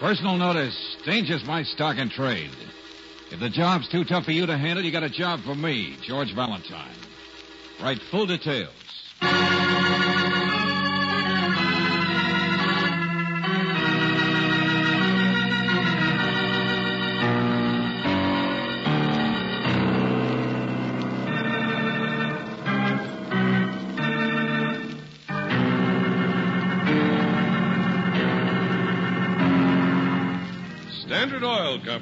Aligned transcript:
Personal 0.00 0.36
notice. 0.36 0.96
Danger's 1.04 1.44
my 1.44 1.64
stock 1.64 1.96
and 1.98 2.10
trade. 2.10 2.50
If 3.32 3.40
the 3.40 3.50
job's 3.50 3.88
too 3.88 4.04
tough 4.04 4.24
for 4.24 4.32
you 4.32 4.46
to 4.46 4.56
handle, 4.56 4.84
you 4.84 4.92
got 4.92 5.02
a 5.02 5.10
job 5.10 5.40
for 5.40 5.54
me, 5.54 5.96
George 6.02 6.32
Valentine. 6.34 6.94
Write 7.82 7.98
full 8.10 8.26
details. 8.26 8.72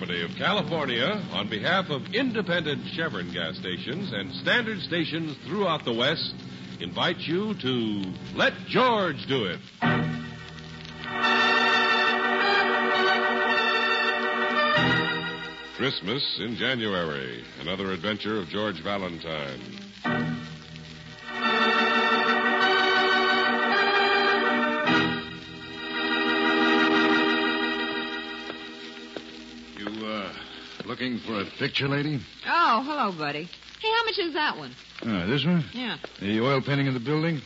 Company 0.07 0.23
of 0.23 0.39
California, 0.39 1.21
on 1.33 1.49
behalf 1.49 1.91
of 1.91 2.15
independent 2.15 2.81
Chevron 2.95 3.33
gas 3.33 3.57
stations 3.57 4.13
and 4.13 4.33
standard 4.35 4.79
stations 4.83 5.37
throughout 5.49 5.85
the 5.85 5.93
West, 5.93 6.33
invite 6.79 7.19
you 7.19 7.55
to 7.55 8.15
Let 8.37 8.53
George 8.69 9.27
Do 9.27 9.47
It. 9.47 9.59
Christmas 15.77 16.39
in 16.39 16.55
January, 16.55 17.43
another 17.63 17.91
adventure 17.91 18.39
of 18.39 18.49
George 18.49 18.81
Valentine. 18.85 19.86
Looking 30.99 31.19
for 31.27 31.41
a 31.41 31.45
picture, 31.59 31.87
lady? 31.89 32.19
Oh, 32.47 32.83
hello, 32.87 33.13
buddy. 33.17 33.45
Hey, 33.83 33.89
how 33.99 34.05
much 34.05 34.19
is 34.19 34.33
that 34.33 34.57
one? 34.57 34.75
Uh, 35.03 35.27
this 35.27 35.45
one? 35.45 35.63
Yeah. 35.75 35.97
The 36.21 36.41
oil 36.41 36.63
painting 36.63 36.87
in 36.87 36.95
the 36.95 37.01
building? 37.01 37.43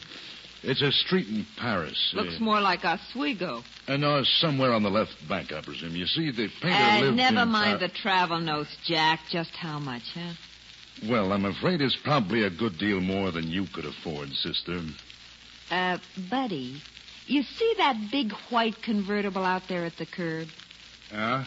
It's 0.62 0.82
a 0.82 0.92
street 0.92 1.26
in 1.26 1.44
Paris. 1.58 2.12
Looks 2.14 2.36
uh, 2.36 2.44
more 2.44 2.60
like 2.60 2.84
Oswego. 2.84 3.62
uh, 3.88 3.96
no, 3.96 4.22
somewhere 4.24 4.72
on 4.72 4.84
the 4.84 4.88
left 4.90 5.10
bank, 5.28 5.50
I 5.52 5.62
presume. 5.62 5.96
You 5.96 6.06
see, 6.06 6.30
the 6.30 6.48
painter 6.62 6.76
Uh, 6.76 7.00
lived 7.06 7.16
never 7.16 7.42
in 7.42 7.48
mind 7.48 7.80
Pa- 7.80 7.86
the 7.88 7.92
travel 7.92 8.38
notes, 8.38 8.70
Jack. 8.84 9.20
Just 9.30 9.50
how 9.56 9.80
much, 9.80 10.02
huh? 10.14 10.32
Well, 11.08 11.32
I'm 11.32 11.44
afraid 11.46 11.80
it's 11.80 11.96
probably 12.04 12.44
a 12.44 12.50
good 12.50 12.78
deal 12.78 13.00
more 13.00 13.32
than 13.32 13.48
you 13.48 13.66
could 13.74 13.84
afford, 13.86 14.28
sister. 14.34 14.80
Uh, 15.72 15.98
buddy, 16.30 16.80
you 17.26 17.42
see 17.42 17.74
that 17.78 17.96
big 18.12 18.30
white 18.50 18.80
convertible 18.84 19.44
out 19.44 19.62
there 19.68 19.84
at 19.86 19.96
the 19.96 20.06
curb? 20.06 20.46
Huh? 21.10 21.44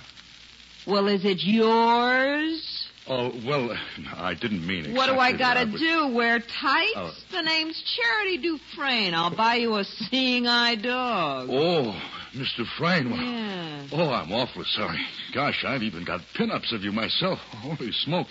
Well, 0.85 1.07
is 1.07 1.23
it 1.25 1.39
yours? 1.43 2.89
Oh, 3.05 3.33
well, 3.45 3.77
I 4.15 4.33
didn't 4.33 4.65
mean 4.65 4.85
it. 4.85 4.95
What 4.95 5.07
do 5.07 5.19
I 5.19 5.33
gotta 5.33 5.65
do? 5.65 6.07
Wear 6.07 6.39
tights? 6.39 6.93
Oh. 6.95 7.11
The 7.31 7.41
name's 7.41 7.81
Charity 7.81 8.37
Dufresne. 8.37 9.13
I'll 9.13 9.35
buy 9.35 9.55
you 9.55 9.75
a 9.75 9.83
seeing 9.83 10.47
eye 10.47 10.75
dog. 10.75 11.49
Oh, 11.51 12.01
Mr. 12.33 12.65
Frayne. 12.77 13.09
well, 13.11 13.21
Yeah. 13.21 13.87
Oh, 13.91 14.09
I'm 14.09 14.31
awfully 14.31 14.65
sorry. 14.73 14.99
Gosh, 15.33 15.65
I've 15.65 15.83
even 15.83 16.05
got 16.05 16.21
pin-ups 16.33 16.71
of 16.71 16.83
you 16.83 16.93
myself. 16.93 17.39
Holy 17.57 17.91
smoke. 17.91 18.29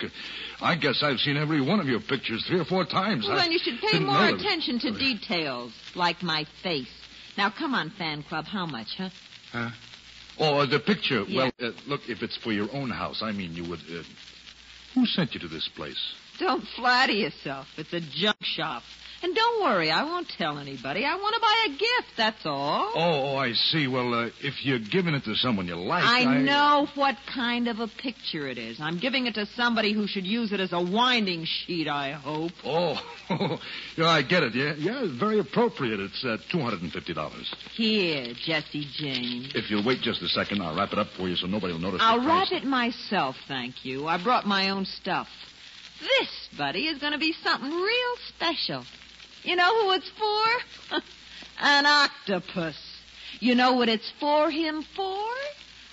I 0.59 0.75
guess 0.75 1.03
I've 1.03 1.19
seen 1.19 1.37
every 1.37 1.61
one 1.61 1.79
of 1.79 1.87
your 1.87 1.99
pictures 1.99 2.43
three 2.47 2.59
or 2.59 2.65
four 2.65 2.83
times. 2.85 3.27
Well, 3.27 3.37
I 3.37 3.43
then 3.43 3.51
you 3.51 3.59
should 3.59 3.79
pay 3.79 3.99
more 3.99 4.27
attention 4.27 4.79
to 4.79 4.91
details, 4.91 5.71
like 5.93 6.23
my 6.23 6.45
face. 6.63 6.89
Now, 7.37 7.51
come 7.51 7.75
on, 7.75 7.91
fan 7.91 8.23
club. 8.23 8.45
How 8.45 8.65
much, 8.65 8.95
huh? 8.97 9.09
Huh? 9.51 9.69
Oh, 10.39 10.65
the 10.65 10.79
picture. 10.79 11.23
Yeah. 11.23 11.49
Well, 11.59 11.69
uh, 11.69 11.71
look, 11.87 12.01
if 12.07 12.21
it's 12.23 12.37
for 12.37 12.51
your 12.51 12.71
own 12.73 12.89
house, 12.89 13.21
I 13.21 13.31
mean, 13.31 13.55
you 13.55 13.65
would. 13.69 13.79
Uh, 13.79 14.03
who 14.95 15.05
sent 15.05 15.33
you 15.33 15.39
to 15.41 15.47
this 15.47 15.69
place? 15.75 16.13
Don't 16.39 16.63
flatter 16.75 17.13
yourself. 17.13 17.67
It's 17.77 17.93
a 17.93 18.01
junk 18.01 18.37
shop. 18.41 18.83
And 19.23 19.33
don't 19.33 19.63
worry, 19.63 19.89
I 19.89 20.03
won't 20.03 20.27
tell 20.37 20.57
anybody. 20.57 21.05
I 21.05 21.15
want 21.15 21.33
to 21.33 21.39
buy 21.39 21.67
a 21.67 21.69
gift, 21.69 22.17
that's 22.17 22.45
all. 22.45 22.91
Oh, 22.93 23.33
oh, 23.33 23.35
I 23.37 23.53
see. 23.53 23.87
Well, 23.87 24.13
uh, 24.13 24.29
if 24.41 24.65
you're 24.65 24.79
giving 24.79 25.13
it 25.13 25.23
to 25.23 25.35
someone 25.35 25.65
you 25.65 25.77
like, 25.77 26.03
I 26.03 26.25
I 26.25 26.41
know 26.41 26.87
what 26.95 27.15
kind 27.33 27.69
of 27.69 27.79
a 27.79 27.87
picture 27.87 28.49
it 28.49 28.57
is. 28.57 28.81
I'm 28.81 28.99
giving 28.99 29.25
it 29.27 29.35
to 29.35 29.45
somebody 29.55 29.93
who 29.93 30.07
should 30.07 30.25
use 30.25 30.51
it 30.51 30.59
as 30.59 30.73
a 30.73 30.81
winding 30.81 31.45
sheet, 31.45 31.87
I 31.87 32.11
hope. 32.11 32.51
Oh, 32.65 32.99
yeah, 33.97 34.07
I 34.09 34.23
get 34.23 34.43
it. 34.43 34.55
Yeah, 34.55 34.73
yeah, 34.77 35.05
it's 35.05 35.17
very 35.17 35.39
appropriate. 35.39 36.01
It's 36.01 36.25
uh, 36.25 36.35
two 36.51 36.59
hundred 36.59 36.81
and 36.81 36.91
fifty 36.91 37.13
dollars. 37.13 37.49
Here, 37.75 38.33
Jesse 38.45 38.85
James. 38.93 39.53
If 39.55 39.71
you'll 39.71 39.85
wait 39.85 40.01
just 40.01 40.21
a 40.21 40.27
second, 40.27 40.61
I'll 40.61 40.75
wrap 40.75 40.91
it 40.91 40.99
up 40.99 41.07
for 41.15 41.29
you 41.29 41.37
so 41.37 41.47
nobody 41.47 41.71
will 41.71 41.79
notice. 41.79 42.01
I'll 42.03 42.25
wrap 42.25 42.51
it 42.51 42.65
myself, 42.65 43.37
thank 43.47 43.85
you. 43.85 44.05
I 44.05 44.21
brought 44.21 44.45
my 44.45 44.71
own 44.71 44.83
stuff. 44.83 45.29
This, 46.01 46.49
buddy, 46.57 46.87
is 46.87 46.99
going 46.99 47.13
to 47.13 47.19
be 47.19 47.33
something 47.41 47.71
real 47.71 48.15
special. 48.27 48.83
You 49.43 49.55
know 49.55 49.81
who 49.81 49.91
it's 49.91 50.09
for? 50.09 50.99
An 51.59 51.85
octopus. 51.85 52.77
You 53.39 53.55
know 53.55 53.73
what 53.73 53.89
it's 53.89 54.11
for 54.19 54.49
him 54.49 54.85
for? 54.95 55.25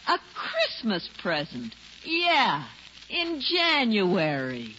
A 0.08 0.18
Christmas 0.34 1.08
present. 1.20 1.74
Yeah, 2.04 2.64
in 3.08 3.40
January. 3.40 4.74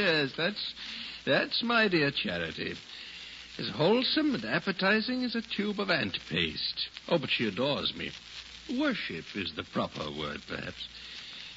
Yes, 0.00 0.30
that's 0.36 0.74
that's 1.24 1.62
my 1.62 1.88
dear 1.88 2.10
Charity. 2.10 2.74
As 3.58 3.68
wholesome 3.68 4.34
and 4.34 4.44
appetizing 4.44 5.24
as 5.24 5.34
a 5.34 5.42
tube 5.42 5.80
of 5.80 5.90
ant 5.90 6.18
paste. 6.30 6.88
Oh, 7.08 7.18
but 7.18 7.30
she 7.30 7.46
adores 7.46 7.94
me. 7.94 8.10
Worship 8.78 9.24
is 9.34 9.52
the 9.54 9.64
proper 9.64 10.04
word, 10.18 10.40
perhaps. 10.48 10.88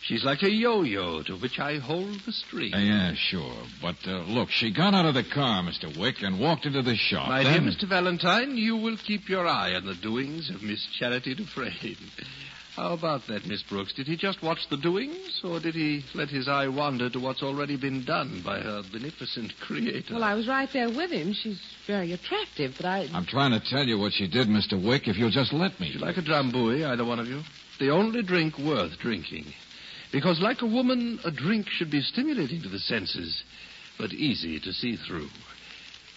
She's 0.01 0.25
like 0.25 0.43
a 0.43 0.49
yo-yo 0.49 1.23
to 1.23 1.37
which 1.37 1.59
I 1.59 1.77
hold 1.77 2.19
the 2.25 2.33
string. 2.33 2.73
Uh, 2.73 2.79
yeah, 2.79 3.13
sure. 3.15 3.55
But 3.81 3.95
uh, 4.05 4.23
look, 4.23 4.49
she 4.49 4.73
got 4.73 4.93
out 4.93 5.05
of 5.05 5.13
the 5.13 5.23
car, 5.23 5.63
Mr. 5.63 5.97
Wick, 5.97 6.15
and 6.21 6.41
walked 6.41 6.65
into 6.65 6.81
the 6.81 6.95
shop. 6.97 7.29
My 7.29 7.43
Then- 7.43 7.63
dear 7.63 7.71
Mr. 7.71 7.87
Valentine, 7.87 8.57
you 8.57 8.75
will 8.75 8.97
keep 8.97 9.29
your 9.29 9.47
eye 9.47 9.73
on 9.75 9.85
the 9.85 9.95
doings 9.95 10.49
of 10.49 10.61
Miss 10.61 10.85
Charity 10.99 11.35
Dufresne. 11.35 11.95
How 12.75 12.93
about 12.93 13.27
that, 13.27 13.45
Miss 13.45 13.61
Brooks? 13.61 13.93
Did 13.93 14.07
he 14.07 14.17
just 14.17 14.41
watch 14.41 14.67
the 14.71 14.77
doings, 14.77 15.41
or 15.43 15.59
did 15.59 15.75
he 15.75 16.03
let 16.15 16.29
his 16.29 16.47
eye 16.47 16.67
wander 16.67 17.07
to 17.07 17.19
what's 17.19 17.43
already 17.43 17.77
been 17.77 18.03
done 18.03 18.41
by 18.43 18.61
her 18.61 18.81
beneficent 18.91 19.53
creator? 19.61 20.15
Well, 20.15 20.23
I 20.23 20.33
was 20.33 20.47
right 20.47 20.67
there 20.73 20.89
with 20.89 21.11
him. 21.11 21.33
She's 21.33 21.61
very 21.85 22.13
attractive, 22.13 22.73
but 22.75 22.87
I. 22.87 23.07
I'm 23.13 23.27
trying 23.27 23.51
to 23.51 23.63
tell 23.63 23.85
you 23.85 23.99
what 23.99 24.13
she 24.13 24.27
did, 24.27 24.47
Mr. 24.47 24.73
Wick, 24.83 25.07
if 25.07 25.17
you'll 25.17 25.29
just 25.29 25.53
let 25.53 25.79
me. 25.79 25.89
Would 25.89 25.99
you 25.99 26.01
like 26.01 26.17
a 26.17 26.23
drambuie, 26.23 26.83
either 26.83 27.05
one 27.05 27.19
of 27.19 27.27
you? 27.27 27.41
The 27.79 27.91
only 27.91 28.23
drink 28.23 28.57
worth 28.57 28.97
drinking. 28.99 29.45
Because, 30.11 30.39
like 30.41 30.63
a 30.63 30.67
woman, 30.67 31.19
a 31.23 31.31
drink 31.31 31.67
should 31.69 31.91
be 31.91 32.01
stimulating 32.01 32.63
to 32.63 32.69
the 32.69 32.79
senses, 32.79 33.43
but 33.99 34.13
easy 34.13 34.59
to 34.59 34.73
see 34.73 34.95
through. 34.95 35.27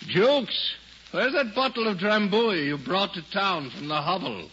Jukes, 0.08 0.74
where's 1.12 1.32
that 1.34 1.54
bottle 1.54 1.86
of 1.86 1.98
drambuie 1.98 2.66
you 2.66 2.78
brought 2.78 3.12
to 3.14 3.30
town 3.30 3.70
from 3.76 3.88
the 3.88 4.00
hovel? 4.00 4.48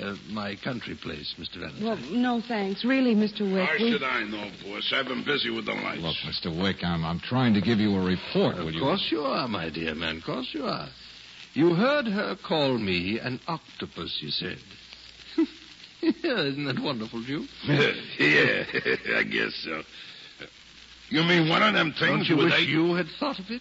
Uh, 0.00 0.14
my 0.30 0.56
country 0.64 0.94
place, 0.94 1.34
Mr. 1.38 1.56
Valentine. 1.60 1.84
Well, 1.84 1.96
no 2.12 2.40
thanks. 2.48 2.82
Really, 2.84 3.14
Mr. 3.14 3.40
Wick. 3.52 3.68
How 3.68 3.74
we- 3.78 3.90
should 3.92 4.02
I 4.02 4.24
know, 4.24 4.50
boss? 4.64 4.90
I've 4.94 5.06
been 5.06 5.22
busy 5.22 5.50
with 5.50 5.66
the 5.66 5.72
lights. 5.74 6.00
Look, 6.00 6.16
Mr. 6.24 6.62
Wick, 6.62 6.82
I'm, 6.82 7.04
I'm 7.04 7.20
trying 7.20 7.52
to 7.54 7.60
give 7.60 7.78
you 7.78 7.94
a 7.96 8.00
report. 8.00 8.56
will 8.56 8.68
Of 8.68 8.74
you? 8.74 8.80
course 8.80 9.06
you 9.10 9.20
are, 9.20 9.46
my 9.48 9.68
dear 9.68 9.94
man. 9.94 10.16
Of 10.18 10.24
course 10.24 10.48
you 10.54 10.64
are. 10.64 10.88
You 11.52 11.74
heard 11.74 12.06
her 12.06 12.36
call 12.36 12.78
me 12.78 13.18
an 13.18 13.38
octopus, 13.46 14.16
you 14.22 14.30
said. 14.30 14.56
Isn't 16.02 16.64
that 16.64 16.78
wonderful, 16.82 17.22
Duke? 17.22 17.48
yeah, 17.68 18.64
I 19.18 19.22
guess 19.24 19.54
so. 19.62 19.82
You 21.10 21.22
mean 21.22 21.50
one 21.50 21.62
of 21.62 21.74
them 21.74 21.92
things 21.92 22.00
Don't 22.00 22.24
you 22.28 22.36
with 22.38 22.46
wish 22.46 22.60
eight- 22.60 22.68
you 22.70 22.94
had 22.94 23.06
thought 23.20 23.38
of 23.38 23.50
it? 23.50 23.60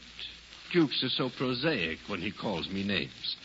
Jukes 0.72 1.04
is 1.04 1.14
so 1.18 1.30
prosaic 1.38 2.00
when 2.08 2.22
he 2.22 2.32
calls 2.32 2.70
me 2.70 2.84
names. 2.86 3.36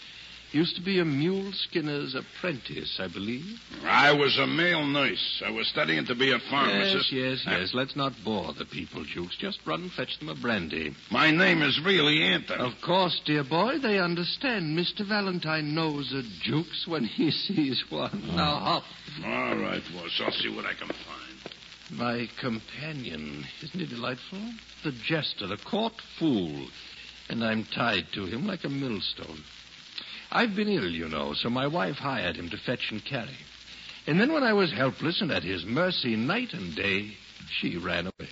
Used 0.56 0.76
to 0.76 0.80
be 0.82 1.00
a 1.00 1.04
mule 1.04 1.52
skinner's 1.52 2.14
apprentice, 2.14 2.98
I 2.98 3.08
believe. 3.08 3.44
I 3.84 4.10
was 4.14 4.38
a 4.38 4.46
male 4.46 4.86
nurse. 4.86 5.42
I 5.44 5.50
was 5.50 5.66
studying 5.68 6.06
to 6.06 6.14
be 6.14 6.32
a 6.32 6.38
pharmacist. 6.50 7.12
yes, 7.12 7.42
yes. 7.44 7.58
Yes. 7.60 7.70
Let's 7.74 7.94
not 7.94 8.14
bore 8.24 8.54
the 8.54 8.64
people, 8.64 9.04
Jukes. 9.04 9.36
Just 9.36 9.58
run 9.66 9.82
and 9.82 9.92
fetch 9.92 10.18
them 10.18 10.30
a 10.30 10.34
brandy. 10.34 10.96
My 11.10 11.30
name 11.30 11.60
is 11.60 11.78
really 11.84 12.22
Anthony. 12.22 12.64
Of 12.64 12.72
course, 12.82 13.20
dear 13.26 13.44
boy, 13.44 13.80
they 13.82 13.98
understand. 13.98 14.78
Mr. 14.78 15.06
Valentine 15.06 15.74
knows 15.74 16.10
a 16.14 16.22
Jukes 16.42 16.86
when 16.88 17.04
he 17.04 17.30
sees 17.46 17.84
one. 17.90 18.12
Hmm. 18.18 18.36
Now 18.36 18.56
hop. 18.58 18.82
All 19.26 19.56
right, 19.58 19.82
boss. 19.94 20.22
I'll 20.24 20.32
see 20.32 20.48
what 20.48 20.64
I 20.64 20.72
can 20.72 20.88
find. 20.88 21.90
My 21.90 22.28
companion. 22.40 23.44
Isn't 23.62 23.78
he 23.80 23.84
delightful? 23.86 24.40
The 24.84 24.92
jester, 25.04 25.48
the 25.48 25.58
court 25.58 25.92
fool. 26.18 26.68
And 27.28 27.44
I'm 27.44 27.64
tied 27.64 28.06
to 28.14 28.24
him 28.24 28.46
like 28.46 28.64
a 28.64 28.70
millstone. 28.70 29.42
I've 30.30 30.54
been 30.54 30.68
ill, 30.68 30.88
you 30.88 31.08
know, 31.08 31.34
so 31.34 31.48
my 31.48 31.66
wife 31.66 31.96
hired 31.96 32.36
him 32.36 32.50
to 32.50 32.56
fetch 32.56 32.88
and 32.90 33.04
carry. 33.04 33.36
And 34.06 34.20
then 34.20 34.32
when 34.32 34.42
I 34.42 34.52
was 34.52 34.72
helpless 34.72 35.20
and 35.20 35.32
at 35.32 35.42
his 35.42 35.64
mercy 35.64 36.16
night 36.16 36.52
and 36.52 36.74
day, 36.74 37.12
she 37.60 37.76
ran 37.76 38.06
away. 38.06 38.28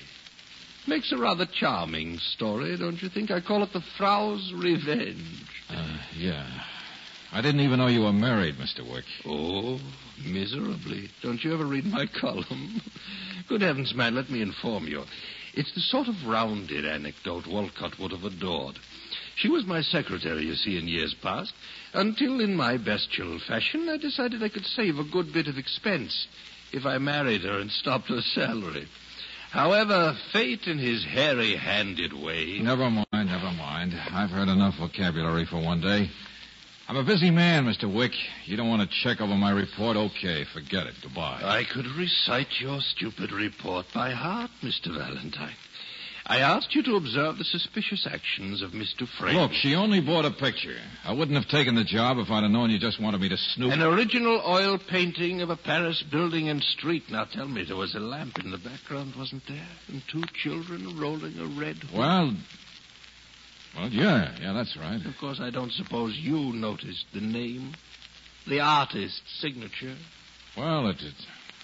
Makes 0.87 1.12
a 1.12 1.19
rather 1.19 1.46
charming 1.46 2.19
story, 2.19 2.76
don't 2.76 3.02
you 3.02 3.08
think? 3.08 3.31
I 3.31 3.41
call 3.41 3.62
it 3.62 3.73
the 3.73 3.82
Frau's 3.96 4.52
Revenge. 4.55 5.46
Uh, 5.70 5.96
yeah. 6.17 6.46
I 7.32 7.41
didn't 7.41 7.62
even 7.62 7.79
know 7.79 7.88
you 7.88 8.02
were 8.02 8.12
married, 8.12 8.56
Mr. 8.56 8.88
Wick. 8.88 9.05
Oh, 9.26 9.81
miserably. 10.25 11.08
Don't 11.23 11.43
you 11.43 11.55
ever 11.55 11.64
read 11.67 11.85
my 11.85 12.06
column? 12.20 12.81
Good 13.49 13.62
heavens, 13.62 13.94
man, 13.94 14.14
let 14.14 14.31
me 14.31 14.40
inform 14.40 14.87
you. 14.87 15.02
It's 15.55 15.75
the 15.75 15.81
sort 15.81 16.08
of 16.08 16.14
rounded 16.26 16.85
anecdote 16.85 17.44
Woollcott 17.44 17.99
would 17.99 18.12
have 18.12 18.25
adored. 18.25 18.79
She 19.37 19.49
was 19.49 19.67
my 19.67 19.83
secretary, 19.83 20.47
you 20.47 20.55
see, 20.55 20.79
in 20.79 20.89
years 20.89 21.15
past, 21.15 21.53
until 21.93 22.41
in 22.41 22.55
my 22.55 22.77
bestial 22.77 23.39
fashion 23.41 23.89
I 23.89 23.97
decided 23.97 24.43
I 24.43 24.49
could 24.49 24.67
save 24.67 24.99
a 24.99 25.05
good 25.05 25.33
bit 25.33 25.49
of 25.49 25.59
expense 25.59 26.27
if 26.73 26.87
I 26.87 26.99
married 26.99 27.43
her 27.43 27.59
and 27.59 27.71
stopped 27.71 28.09
her 28.09 28.21
salary. 28.21 28.87
However, 29.51 30.17
fate 30.33 30.67
in 30.67 30.79
his 30.79 31.05
hairy-handed 31.05 32.13
way... 32.13 32.59
Never 32.59 32.91
mind, 32.91 33.07
never 33.13 33.53
mind. 33.53 33.95
I've 34.13 34.31
heard 34.31 34.49
enough 34.49 34.75
vocabulary 34.79 35.47
for 35.47 35.63
one 35.63 35.81
day. 35.81 36.11
I'm 36.89 36.97
a 36.97 37.05
busy 37.05 37.31
man, 37.31 37.65
Mr. 37.65 37.93
Wick. 37.93 38.13
You 38.45 38.57
don't 38.57 38.69
want 38.69 38.83
to 38.83 38.97
check 39.03 39.21
over 39.21 39.35
my 39.35 39.53
report? 39.53 39.97
Okay, 39.97 40.45
forget 40.53 40.87
it. 40.87 40.95
Goodbye. 41.03 41.41
I 41.43 41.65
could 41.65 41.87
recite 41.87 42.61
your 42.61 42.81
stupid 42.81 43.33
report 43.33 43.87
by 43.95 44.11
heart, 44.11 44.51
Mr. 44.61 44.89
Valentine. 44.89 45.55
I 46.26 46.38
asked 46.38 46.75
you 46.75 46.82
to 46.85 46.97
observe 46.97 47.37
the 47.37 47.44
suspicious 47.44 48.06
actions 48.11 48.62
of 48.62 48.71
Mr. 48.71 49.06
Frank. 49.19 49.37
Look, 49.37 49.53
she 49.53 49.75
only 49.75 50.00
bought 50.00 50.25
a 50.25 50.31
picture. 50.31 50.76
I 51.05 51.12
wouldn't 51.12 51.37
have 51.37 51.49
taken 51.49 51.75
the 51.75 51.85
job 51.85 52.17
if 52.17 52.31
I'd 52.31 52.43
have 52.43 52.50
known 52.50 52.71
you 52.71 52.79
just 52.79 52.99
wanted 52.99 53.21
me 53.21 53.29
to 53.29 53.37
snoop. 53.37 53.73
An 53.73 53.82
original 53.82 54.43
oil 54.47 54.79
painting 54.79 55.43
of 55.43 55.50
a 55.50 55.56
Paris 55.56 56.03
building 56.11 56.49
and 56.49 56.62
street. 56.62 57.05
Now 57.11 57.25
tell 57.25 57.47
me, 57.47 57.65
there 57.65 57.76
was 57.76 57.94
a 57.94 58.00
lamp 58.00 58.38
in 58.43 58.50
the 58.50 58.59
background, 58.59 59.15
wasn't 59.19 59.43
there? 59.47 59.69
And 59.88 60.03
two 60.11 60.23
children 60.32 60.99
rolling 60.99 61.38
a 61.38 61.61
red 61.61 61.76
hood. 61.76 61.99
Well, 61.99 62.35
well, 63.76 63.88
yeah, 63.91 64.35
yeah, 64.41 64.53
that's 64.55 64.76
right. 64.79 65.05
Of 65.05 65.19
course, 65.19 65.41
I 65.41 65.50
don't 65.50 65.73
suppose 65.73 66.17
you 66.17 66.55
noticed 66.55 67.05
the 67.12 67.21
name, 67.21 67.75
the 68.47 68.61
artist's 68.61 69.21
signature. 69.41 69.97
Well, 70.56 70.88
it, 70.88 70.97
it 71.03 71.15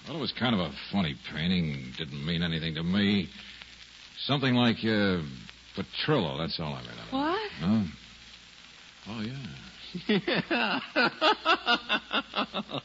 well, 0.07 0.17
it 0.17 0.21
was 0.21 0.33
kind 0.33 0.53
of 0.53 0.61
a 0.61 0.71
funny 0.91 1.15
painting. 1.33 1.93
Didn't 1.97 2.23
mean 2.23 2.43
anything 2.43 2.75
to 2.75 2.83
me. 2.83 3.29
Something 4.25 4.55
like 4.55 4.77
uh, 4.83 5.21
Petrillo. 5.75 6.37
That's 6.37 6.59
all 6.59 6.73
I 6.73 6.81
remember. 6.81 7.11
What? 7.11 7.51
Huh? 7.59 7.83
Oh 9.09 9.21
yeah. 9.21 9.57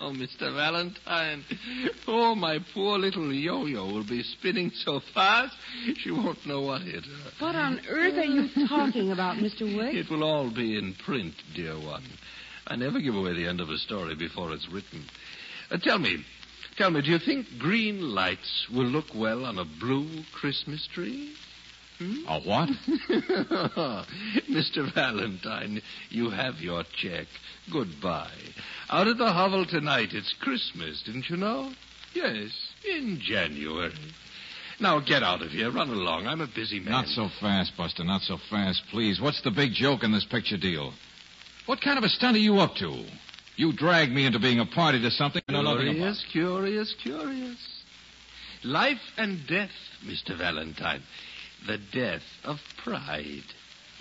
oh, 0.00 0.12
Mr. 0.12 0.53
Valentine. 0.55 1.44
Oh, 2.09 2.35
my 2.35 2.59
poor 2.75 2.99
little 2.99 3.33
yo-yo 3.33 3.87
will 3.87 4.06
be 4.06 4.23
spinning 4.23 4.73
so 4.75 5.00
fast 5.15 5.55
she 5.99 6.11
won't 6.11 6.44
know 6.47 6.62
what 6.62 6.83
hit 6.83 7.05
her. 7.05 7.31
What 7.38 7.55
on 7.55 7.81
earth 7.88 8.15
are 8.15 8.25
you 8.25 8.49
talking 8.67 9.12
about, 9.12 9.37
Mr. 9.37 9.62
Wick? 9.77 9.94
It 9.94 10.11
will 10.11 10.25
all 10.25 10.50
be 10.53 10.77
in 10.77 10.94
print, 11.05 11.35
dear 11.55 11.75
one. 11.75 12.05
I 12.67 12.75
never 12.75 12.99
give 12.99 13.15
away 13.15 13.35
the 13.35 13.47
end 13.47 13.61
of 13.61 13.69
a 13.69 13.77
story 13.77 14.17
before 14.17 14.53
it's 14.53 14.67
written. 14.73 15.05
Uh, 15.71 15.79
tell 15.81 15.99
me, 15.99 16.25
tell 16.76 16.90
me, 16.90 17.02
do 17.02 17.11
you 17.11 17.19
think 17.19 17.46
green 17.58 18.14
lights 18.14 18.67
will 18.73 18.87
look 18.87 19.06
well 19.14 19.44
on 19.44 19.58
a 19.58 19.64
blue 19.64 20.23
Christmas 20.32 20.87
tree? 20.93 21.34
Hmm? 21.99 22.28
A 22.28 22.40
what? 22.40 22.69
Mr. 24.50 24.93
Valentine, 24.94 25.81
you 26.11 26.31
have 26.31 26.56
your 26.56 26.84
check. 27.00 27.26
Goodbye. 27.73 28.31
Out 28.90 29.06
at 29.06 29.17
the 29.17 29.32
hovel 29.32 29.64
tonight, 29.64 30.11
it's 30.12 30.34
Christmas, 30.40 31.02
didn't 31.06 31.31
you 31.31 31.37
know? 31.37 31.73
Yes, 32.14 32.50
in 32.84 33.19
January. 33.23 33.93
Now 34.78 35.00
get 35.00 35.23
out 35.23 35.40
of 35.43 35.50
here. 35.50 35.70
Run 35.70 35.88
along. 35.88 36.26
I'm 36.26 36.43
a 36.43 36.46
busy 36.46 36.81
man. 36.81 36.93
Not 36.93 37.06
so 37.08 37.28
fast, 37.40 37.73
Buster. 37.76 38.05
Not 38.05 38.23
so 38.23 38.37
fast, 38.50 38.82
please. 38.90 39.20
What's 39.20 39.40
the 39.43 39.50
big 39.50 39.73
joke 39.73 40.02
in 40.02 40.12
this 40.12 40.26
picture 40.31 40.58
deal? 40.58 40.93
What 41.64 41.81
kind 41.81 41.99
of 41.99 42.05
a 42.05 42.08
stunt 42.08 42.37
are 42.37 42.40
you 42.40 42.58
up 42.58 42.75
to? 42.76 43.05
You 43.56 43.73
dragged 43.73 44.12
me 44.12 44.26
into 44.26 44.38
being 44.38 44.61
a 44.61 44.67
party 44.67 45.00
to 45.00 45.11
something 45.11 45.43
I 45.49 45.53
know 45.53 45.62
nothing 45.62 45.88
about. 45.88 45.97
Curious, 45.97 46.25
curious, 46.31 46.94
curious. 47.03 47.82
Life 48.64 49.00
and 49.17 49.47
death, 49.47 49.70
Mr. 50.05 50.37
Valentine. 50.37 51.03
The 51.67 51.79
death 51.93 52.23
of 52.44 52.58
pride. 52.85 53.44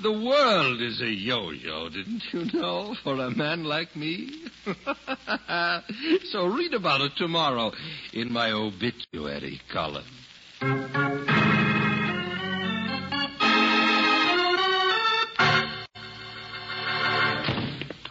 The 0.02 0.12
world 0.12 0.81
is 0.81 1.00
a 1.02 1.07
yo-yo, 1.07 1.88
didn't 1.90 2.24
you 2.34 2.60
know, 2.60 2.96
for 3.02 3.16
a 3.16 3.31
man 3.31 3.63
like 3.63 3.96
me? 3.96 4.30
so 6.31 6.48
read 6.48 6.74
about 6.74 7.00
it 7.00 7.13
tomorrow 7.16 7.72
in 8.12 8.31
my 8.31 8.51
obituary 8.51 9.62
column. 9.72 10.04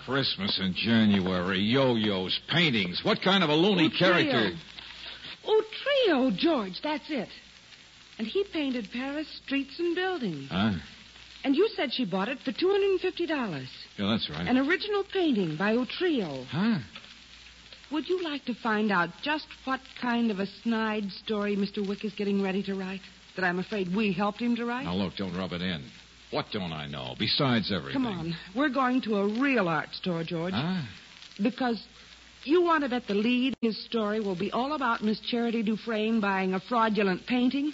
Christmas 0.06 0.58
in 0.60 0.74
January, 0.74 1.58
yo-yos, 1.60 2.38
paintings. 2.50 3.00
What 3.04 3.22
kind 3.22 3.42
of 3.44 3.50
a 3.50 3.54
loony 3.54 3.86
Oh, 3.92 3.96
Trio. 3.98 4.30
character? 4.30 4.50
Oh, 5.46 5.62
Trio, 5.82 6.30
George, 6.36 6.80
that's 6.82 7.08
it. 7.10 7.28
And 8.18 8.26
he 8.26 8.44
painted 8.52 8.88
Paris 8.92 9.26
streets 9.44 9.78
and 9.78 9.94
buildings. 9.94 10.48
Huh? 10.50 10.72
And 11.44 11.54
you 11.54 11.68
said 11.76 11.92
she 11.92 12.04
bought 12.04 12.28
it 12.28 12.38
for 12.44 12.52
$250. 12.52 13.28
Yeah, 13.28 14.06
that's 14.10 14.30
right. 14.30 14.46
An 14.48 14.56
original 14.56 15.04
painting 15.12 15.56
by 15.56 15.74
Utrillo. 15.74 16.46
Huh? 16.46 16.78
Would 17.92 18.08
you 18.08 18.22
like 18.24 18.44
to 18.46 18.54
find 18.54 18.90
out 18.90 19.10
just 19.22 19.46
what 19.64 19.80
kind 20.00 20.30
of 20.30 20.38
a 20.38 20.46
snide 20.62 21.10
story 21.24 21.54
Mr. 21.56 21.86
Wick 21.86 22.04
is 22.04 22.14
getting 22.14 22.42
ready 22.42 22.62
to 22.64 22.74
write? 22.74 23.00
That 23.36 23.44
I'm 23.44 23.58
afraid 23.58 23.94
we 23.94 24.12
helped 24.12 24.40
him 24.40 24.56
to 24.56 24.64
write? 24.64 24.84
Now, 24.84 24.94
look, 24.94 25.16
don't 25.16 25.36
rub 25.36 25.52
it 25.52 25.60
in. 25.60 25.84
What 26.34 26.46
don't 26.52 26.72
I 26.72 26.88
know? 26.88 27.14
Besides 27.16 27.70
everything. 27.72 28.02
Come 28.02 28.06
on. 28.06 28.36
We're 28.56 28.69
going 28.69 29.00
to 29.02 29.19
a 29.19 29.40
real 29.40 29.69
art 29.69 29.94
store, 29.94 30.25
George. 30.25 30.52
Huh? 30.52 30.82
Because 31.40 31.81
you 32.42 32.60
want 32.60 32.82
to 32.82 32.90
bet 32.90 33.06
the 33.06 33.14
lead 33.14 33.54
his 33.60 33.82
story 33.84 34.19
will 34.19 34.34
be 34.36 34.50
all 34.50 34.72
about 34.72 35.00
Miss 35.00 35.20
Charity 35.20 35.62
Dufresne 35.62 36.20
buying 36.20 36.52
a 36.54 36.58
fraudulent 36.58 37.25
painting? 37.28 37.72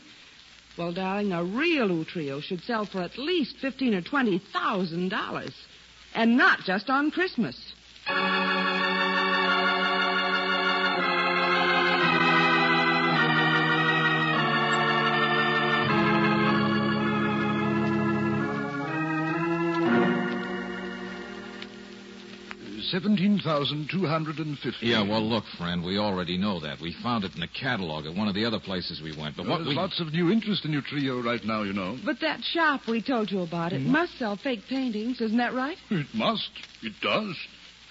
Well, 0.76 0.92
darling, 0.92 1.32
a 1.32 1.42
real 1.42 1.88
Utrillo 1.88 2.42
should 2.42 2.60
sell 2.60 2.84
for 2.84 3.00
at 3.00 3.18
least 3.18 3.56
fifteen 3.62 3.94
or 3.94 4.02
twenty 4.02 4.42
thousand 4.52 5.08
dollars. 5.08 5.54
And 6.14 6.36
not 6.36 6.60
just 6.60 6.90
on 6.90 7.10
Christmas. 7.10 7.56
Seventeen 22.90 23.38
thousand 23.38 23.88
two 23.90 24.06
hundred 24.06 24.38
and 24.38 24.58
fifty. 24.58 24.86
Yeah, 24.88 25.02
well, 25.02 25.22
look, 25.22 25.44
friend, 25.58 25.84
we 25.84 25.98
already 25.98 26.36
know 26.36 26.60
that. 26.60 26.80
We 26.80 26.92
found 27.02 27.24
it 27.24 27.34
in 27.34 27.40
the 27.40 27.48
catalog 27.48 28.06
at 28.06 28.14
one 28.16 28.26
of 28.26 28.34
the 28.34 28.44
other 28.44 28.58
places 28.58 29.00
we 29.02 29.16
went. 29.16 29.36
But 29.36 29.46
Well, 29.46 29.58
what 29.58 29.64
there's 29.64 29.68
we... 29.68 29.74
lots 29.74 30.00
of 30.00 30.12
new 30.12 30.30
interest 30.30 30.64
in 30.64 30.72
Utrillo 30.72 31.22
right 31.24 31.44
now, 31.44 31.62
you 31.62 31.72
know. 31.72 31.96
But 32.04 32.20
that 32.20 32.42
shop 32.42 32.82
we 32.88 33.00
told 33.02 33.30
you 33.30 33.40
about, 33.42 33.72
it 33.72 33.82
must 33.82 34.18
sell 34.18 34.36
fake 34.36 34.62
paintings, 34.68 35.20
isn't 35.20 35.36
that 35.38 35.54
right? 35.54 35.76
It 35.90 36.06
must. 36.14 36.50
It 36.82 36.94
does. 37.00 37.36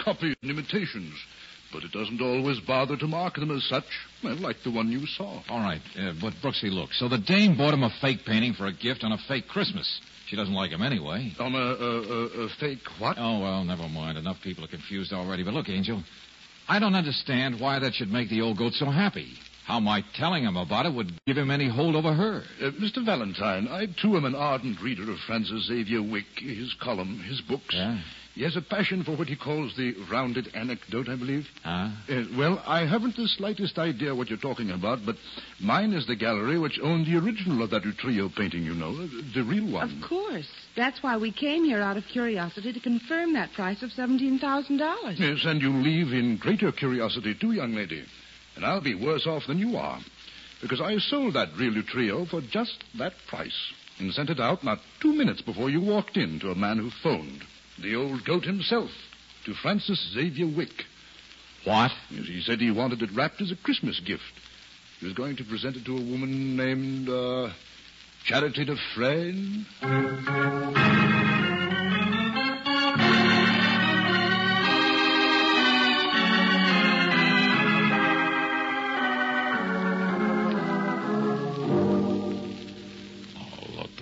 Copies 0.03 0.35
and 0.41 0.51
imitations. 0.51 1.13
But 1.71 1.83
it 1.83 1.91
doesn't 1.91 2.19
always 2.19 2.59
bother 2.61 2.97
to 2.97 3.07
mark 3.07 3.35
them 3.35 3.51
as 3.55 3.63
such. 3.65 3.85
Well, 4.23 4.35
like 4.37 4.57
the 4.63 4.71
one 4.71 4.89
you 4.89 5.05
saw. 5.05 5.41
All 5.49 5.59
right, 5.59 5.81
uh, 5.97 6.13
but 6.19 6.33
Brooksy, 6.43 6.71
look. 6.71 6.91
So 6.93 7.07
the 7.07 7.19
dame 7.19 7.55
bought 7.55 7.73
him 7.73 7.83
a 7.83 7.91
fake 8.01 8.25
painting 8.25 8.53
for 8.53 8.65
a 8.65 8.73
gift 8.73 9.03
on 9.03 9.11
a 9.11 9.17
fake 9.27 9.47
Christmas. 9.47 10.01
She 10.29 10.35
doesn't 10.35 10.53
like 10.53 10.69
him 10.69 10.83
anyway. 10.83 11.33
On 11.39 11.55
a, 11.55 11.57
a, 11.57 12.01
a, 12.01 12.45
a 12.45 12.49
fake 12.59 12.79
what? 12.99 13.17
Oh, 13.17 13.39
well, 13.39 13.63
never 13.63 13.89
mind. 13.89 14.17
Enough 14.17 14.37
people 14.43 14.63
are 14.63 14.67
confused 14.67 15.11
already. 15.11 15.43
But 15.43 15.55
look, 15.55 15.69
Angel, 15.69 16.03
I 16.67 16.77
don't 16.77 16.93
understand 16.93 17.59
why 17.59 17.79
that 17.79 17.95
should 17.95 18.11
make 18.11 18.29
the 18.29 18.41
old 18.41 18.59
goat 18.59 18.73
so 18.73 18.85
happy. 18.85 19.33
How 19.65 19.79
my 19.79 20.03
telling 20.15 20.43
him 20.43 20.55
about 20.55 20.85
it 20.85 20.93
would 20.93 21.11
give 21.25 21.37
him 21.37 21.49
any 21.49 21.67
hold 21.67 21.95
over 21.95 22.13
her. 22.13 22.43
Uh, 22.61 22.71
Mr. 22.71 23.03
Valentine, 23.03 23.67
I 23.67 23.87
too 24.01 24.17
am 24.17 24.25
an 24.25 24.35
ardent 24.35 24.79
reader 24.81 25.11
of 25.11 25.17
Francis 25.25 25.67
Xavier 25.67 26.03
Wick, 26.03 26.25
his 26.37 26.75
column, 26.79 27.19
his 27.27 27.41
books. 27.41 27.73
Yeah? 27.73 27.99
He 28.39 28.45
has 28.45 28.55
a 28.55 28.61
passion 28.61 29.03
for 29.03 29.17
what 29.17 29.27
he 29.27 29.35
calls 29.35 29.75
the 29.75 29.93
rounded 30.09 30.47
anecdote, 30.55 31.09
I 31.09 31.17
believe. 31.17 31.45
Huh? 31.61 31.89
Uh, 32.09 32.23
well, 32.37 32.63
I 32.65 32.85
haven't 32.85 33.17
the 33.17 33.27
slightest 33.27 33.77
idea 33.77 34.15
what 34.15 34.29
you're 34.29 34.39
talking 34.39 34.71
about, 34.71 34.99
but 35.05 35.17
mine 35.59 35.91
is 35.91 36.07
the 36.07 36.15
gallery 36.15 36.57
which 36.57 36.79
owned 36.81 37.05
the 37.05 37.17
original 37.17 37.61
of 37.61 37.71
that 37.71 37.83
Utrillo 37.83 38.33
painting, 38.33 38.63
you 38.63 38.73
know, 38.73 38.95
the, 38.95 39.23
the 39.35 39.43
real 39.43 39.69
one. 39.69 39.91
Of 39.91 40.07
course. 40.07 40.49
That's 40.77 41.03
why 41.03 41.17
we 41.17 41.33
came 41.33 41.65
here 41.65 41.81
out 41.81 41.97
of 41.97 42.05
curiosity 42.05 42.71
to 42.71 42.79
confirm 42.79 43.33
that 43.33 43.51
price 43.51 43.83
of 43.83 43.89
$17,000. 43.89 45.19
Yes, 45.19 45.39
and 45.43 45.61
you 45.61 45.73
leave 45.73 46.13
in 46.13 46.37
greater 46.37 46.71
curiosity, 46.71 47.35
too, 47.35 47.51
young 47.51 47.73
lady. 47.73 48.05
And 48.55 48.65
I'll 48.65 48.79
be 48.79 48.95
worse 48.95 49.27
off 49.27 49.47
than 49.47 49.59
you 49.59 49.75
are. 49.75 49.99
Because 50.61 50.79
I 50.79 50.97
sold 50.99 51.33
that 51.33 51.49
real 51.59 51.73
Utrillo 51.73 52.25
for 52.25 52.39
just 52.39 52.85
that 52.99 53.11
price. 53.27 53.73
And 53.99 54.13
sent 54.13 54.29
it 54.29 54.39
out 54.39 54.63
not 54.63 54.79
two 55.01 55.13
minutes 55.13 55.41
before 55.41 55.69
you 55.69 55.81
walked 55.81 56.15
in 56.15 56.39
to 56.39 56.51
a 56.51 56.55
man 56.55 56.77
who 56.77 56.89
phoned. 57.03 57.43
The 57.81 57.95
old 57.95 58.25
goat 58.25 58.43
himself. 58.45 58.89
to 59.45 59.53
Francis 59.53 60.11
Xavier 60.13 60.47
Wick. 60.47 60.85
What? 61.63 61.91
He 62.09 62.41
said 62.41 62.59
he 62.59 62.71
wanted 62.71 63.01
it 63.01 63.09
wrapped 63.13 63.41
as 63.41 63.51
a 63.51 63.55
Christmas 63.55 63.99
gift. 63.99 64.23
He 64.99 65.05
was 65.05 65.15
going 65.15 65.37
to 65.37 65.43
present 65.43 65.77
it 65.77 65.85
to 65.85 65.97
a 65.97 66.01
woman 66.01 66.57
named 66.57 67.09
uh, 67.09 67.49
Charity 68.25 68.65
Dufresne. 68.65 69.65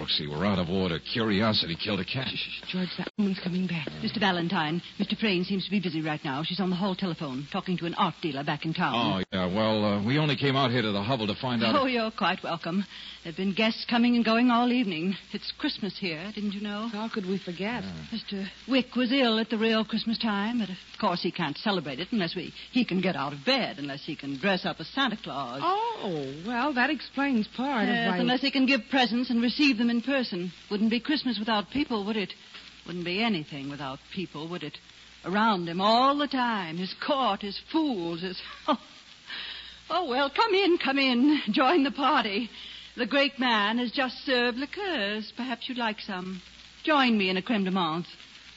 Look, 0.08 0.28
Brooksy, 0.28 0.30
we're 0.30 0.46
out 0.46 0.60
of 0.60 0.70
order. 0.70 1.00
Curiosity 1.14 1.76
killed 1.84 2.00
a 2.00 2.06
cat. 2.06 2.28
George, 2.70 2.90
that 2.98 3.12
woman's 3.18 3.40
coming 3.44 3.68
back. 3.68 3.88
Mr. 4.04 4.20
Valentine, 4.20 4.82
Mr. 5.00 5.18
Frayne 5.18 5.44
seems 5.44 5.66
to 5.66 5.72
be 5.72 5.80
busy 5.80 6.02
right 6.02 6.24
now. 6.24 6.44
She's 6.44 6.60
on 6.60 6.70
the 6.70 6.76
hall 6.76 6.96
telephone, 6.96 7.48
talking 7.52 7.78
to 7.78 7.86
an 7.86 7.94
art 7.96 8.16
dealer 8.22 8.44
back 8.44 8.66
in 8.66 8.74
town. 8.74 8.94
Oh, 8.96 9.24
yeah. 9.32 9.46
Well, 9.54 9.86
uh, 9.86 10.06
we 10.06 10.18
only 10.18 10.36
came 10.36 10.56
out 10.56 10.72
here 10.72 10.82
to 10.82 10.92
the 10.92 11.04
hovel 11.04 11.28
to 11.28 11.36
find 11.36 11.64
out. 11.64 11.76
Oh, 11.76 11.86
you're 11.86 12.12
quite 12.12 12.44
welcome. 12.44 12.86
There 13.24 13.32
have 13.34 13.38
been 13.38 13.54
guests 13.54 13.86
coming 13.90 14.16
and 14.16 14.24
going 14.24 14.50
all 14.52 14.72
evening. 14.72 15.16
It's 15.34 15.52
Christmas 15.58 15.98
here, 16.00 16.32
didn't 16.34 16.54
you 16.54 16.62
know? 16.62 16.88
How 16.92 17.10
could 17.14 17.26
we 17.26 17.38
forget? 17.38 17.84
Mr. 18.14 18.48
Wick 18.70 18.96
was 18.96 19.12
ill 19.12 19.38
at 19.40 19.50
the 19.50 19.58
real 19.58 19.84
Christmas 19.84 20.18
time, 20.18 20.60
but 20.60 20.70
of 20.70 20.78
course 21.02 21.22
he 21.22 21.32
can't 21.32 21.58
celebrate 21.58 22.00
it 22.00 22.08
unless 22.12 22.36
we, 22.36 22.54
he 22.72 22.86
can 22.86 23.02
get 23.02 23.16
out 23.16 23.34
of 23.34 23.40
bed, 23.46 23.80
unless 23.80 24.06
he 24.06 24.16
can 24.16 24.38
dress 24.40 24.66
up 24.66 24.78
as 24.80 24.88
Santa 24.90 25.18
Claus. 25.22 25.60
Oh, 25.64 26.34
well, 26.48 26.74
that 26.76 26.90
explains 26.90 27.48
part 27.58 27.88
Yes, 27.88 28.08
of 28.08 28.14
why. 28.14 28.18
unless 28.20 28.42
he 28.42 28.52
can 28.52 28.66
give 28.66 28.82
presents 28.90 29.30
and 29.30 29.42
receive 29.42 29.78
them 29.78 29.90
in 29.90 29.97
person. 30.02 30.52
Wouldn't 30.70 30.90
be 30.90 31.00
Christmas 31.00 31.40
without 31.40 31.70
people, 31.72 32.06
would 32.06 32.18
it? 32.18 32.34
Wouldn't 32.86 33.06
be 33.06 33.22
anything 33.22 33.70
without 33.70 34.00
people, 34.14 34.48
would 34.50 34.64
it? 34.64 34.78
Around 35.26 35.68
him 35.68 35.82
all 35.82 36.18
the 36.18 36.28
time. 36.28 36.78
His 36.78 36.94
court, 37.06 37.42
his 37.42 37.60
fools, 37.72 38.22
his. 38.22 38.42
Oh, 39.90 40.10
well, 40.10 40.30
come 40.30 40.54
in, 40.54 40.78
come 40.84 41.00
in. 41.00 41.40
Join 41.52 41.84
the 41.84 41.92
party. 41.92 42.50
The 42.98 43.06
great 43.06 43.40
man 43.40 43.78
has 43.78 43.92
just 43.92 44.18
served 44.26 44.58
liqueurs. 44.58 45.32
Perhaps 45.38 45.70
you'd 45.70 45.78
like 45.78 46.02
some. 46.02 46.42
Join 46.84 47.18
me 47.18 47.30
in 47.30 47.38
a 47.38 47.42
creme 47.42 47.64
de 47.64 47.72
menthe. 47.72 48.06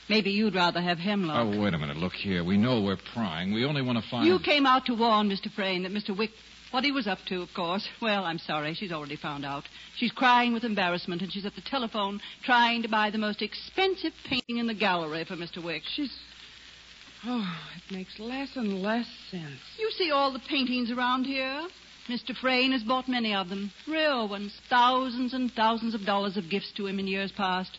Maybe 0.09 0.31
you'd 0.31 0.57
rather 0.57 0.81
have 0.81 0.99
hemlock. 0.99 1.55
Oh, 1.55 1.61
wait 1.63 1.73
a 1.73 1.79
minute. 1.79 1.97
Look 1.97 2.15
here. 2.15 2.43
We 2.43 2.57
know 2.57 2.83
we're 2.83 2.99
prying. 3.15 3.53
We 3.55 3.65
only 3.65 3.81
want 3.81 4.03
to 4.03 4.11
find. 4.11 4.27
You 4.27 4.41
came 4.41 4.67
out 4.67 4.87
to 4.87 4.95
warn 4.95 5.29
Mr. 5.29 5.53
Frayne 5.53 5.85
that 5.85 5.93
Mr. 5.93 6.17
Wick, 6.17 6.31
what 6.71 6.85
he 6.85 6.93
was 6.93 7.07
up 7.07 7.19
to, 7.29 7.43
of 7.43 7.49
course. 7.55 7.87
Well, 8.01 8.25
I'm 8.25 8.39
sorry. 8.39 8.75
She's 8.75 8.93
already 8.93 9.17
found 9.17 9.45
out. 9.45 9.65
She's 9.97 10.13
crying 10.13 10.53
with 10.53 10.65
embarrassment, 10.65 11.23
and 11.23 11.33
she's 11.33 11.47
at 11.47 11.55
the 11.55 11.63
telephone 11.63 12.21
trying 12.45 12.83
to 12.83 12.89
buy 12.89 13.11
the 13.11 13.19
most 13.19 13.43
expensive 13.43 14.13
painting 14.29 14.59
in 14.59 14.67
the 14.67 14.75
gallery 14.75 15.25
for 15.25 15.37
Mr. 15.37 15.63
Wick. 15.63 15.83
She's. 15.95 16.17
Oh, 17.25 17.57
it 17.77 17.95
makes 17.95 18.19
less 18.19 18.51
and 18.57 18.83
less 18.83 19.07
sense. 19.31 19.61
You 19.79 19.91
see 19.91 20.11
all 20.11 20.33
the 20.33 20.41
paintings 20.49 20.91
around 20.91 21.25
here? 21.25 21.67
Mr. 22.09 22.35
Frayne 22.35 22.73
has 22.73 22.83
bought 22.83 23.09
many 23.09 23.35
of 23.35 23.49
them. 23.49 23.71
Real 23.87 24.29
ones. 24.29 24.59
Thousands 24.69 25.35
and 25.35 25.53
thousands 25.53 25.95
of 25.95 26.07
dollars 26.07 26.37
of 26.37 26.49
gifts 26.51 26.73
to 26.77 26.87
him 26.87 26.99
in 26.99 27.07
years 27.07 27.31
past. 27.33 27.79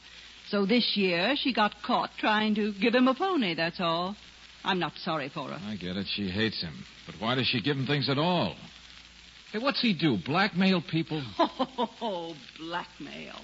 So 0.49 0.65
this 0.65 0.95
year 0.95 1.35
she 1.37 1.53
got 1.53 1.73
caught 1.83 2.11
trying 2.19 2.55
to 2.55 2.73
give 2.79 2.93
him 2.93 3.07
a 3.07 3.15
pony, 3.15 3.55
that's 3.55 3.79
all. 3.79 4.15
I'm 4.63 4.79
not 4.79 4.93
sorry 4.97 5.29
for 5.33 5.47
her. 5.49 5.59
I 5.65 5.75
get 5.75 5.97
it. 5.97 6.05
She 6.13 6.29
hates 6.29 6.61
him. 6.61 6.85
But 7.05 7.15
why 7.19 7.35
does 7.35 7.47
she 7.47 7.61
give 7.61 7.77
him 7.77 7.87
things 7.87 8.09
at 8.09 8.17
all? 8.17 8.55
Hey, 9.51 9.59
what's 9.59 9.81
he 9.81 9.93
do? 9.93 10.17
Blackmail 10.25 10.81
people? 10.89 11.23
Oh, 12.03 12.33
blackmail. 12.59 13.35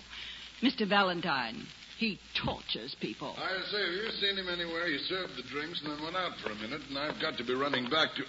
Mr. 0.63 0.87
Valentine, 0.87 1.65
he 1.99 2.19
tortures 2.43 2.95
people. 2.99 3.35
I 3.37 3.49
say, 3.71 3.77
have 3.77 3.93
you 3.93 4.09
seen 4.19 4.37
him 4.37 4.49
anywhere? 4.49 4.87
He 4.87 4.97
served 5.09 5.33
the 5.37 5.43
drinks 5.51 5.81
and 5.83 5.91
then 5.91 6.03
went 6.03 6.15
out 6.15 6.31
for 6.43 6.51
a 6.51 6.55
minute, 6.55 6.81
and 6.89 6.97
I've 6.97 7.21
got 7.21 7.37
to 7.37 7.43
be 7.43 7.53
running 7.53 7.89
back 7.89 8.09
to. 8.15 8.23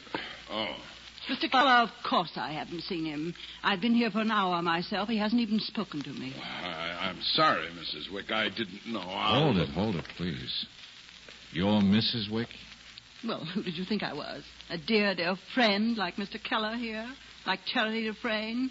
Oh. 0.51 0.75
Mr. 1.29 1.51
Keller, 1.51 1.83
of 1.83 1.91
course 2.09 2.33
I 2.37 2.53
haven't 2.53 2.83
seen 2.83 3.05
him. 3.05 3.35
I've 3.63 3.81
been 3.81 3.95
here 3.95 4.11
for 4.11 4.21
an 4.21 4.31
hour 4.31 4.61
myself. 4.63 5.09
He 5.09 5.19
hasn't 5.19 5.41
even 5.41 5.61
spoken 5.61 6.03
to 6.03 6.11
me. 6.11 6.35
I, 6.41 7.09
I'm 7.09 7.21
sorry, 7.23 7.69
Mrs. 7.69 8.13
Wick. 8.13 8.31
I 8.31 8.49
didn't 8.49 8.87
know. 8.87 9.01
I'll... 9.01 9.45
Hold 9.45 9.57
it, 9.59 9.69
hold 9.71 9.97
it, 9.97 10.05
please. 10.17 10.67
You're 11.53 11.81
Mrs. 11.81 12.31
Wick? 12.31 12.49
Well, 13.27 13.45
who 13.55 13.63
did 13.63 13.75
you 13.75 13.85
think 13.85 14.03
I 14.03 14.13
was? 14.13 14.43
A 14.71 14.79
dear, 14.79 15.15
dear 15.15 15.37
friend 15.55 15.97
like 15.97 16.17
Mr. 16.17 16.43
Keller 16.43 16.77
here? 16.77 17.07
Like 17.49 17.61
Charlie 17.65 18.05
Dufresne? 18.05 18.71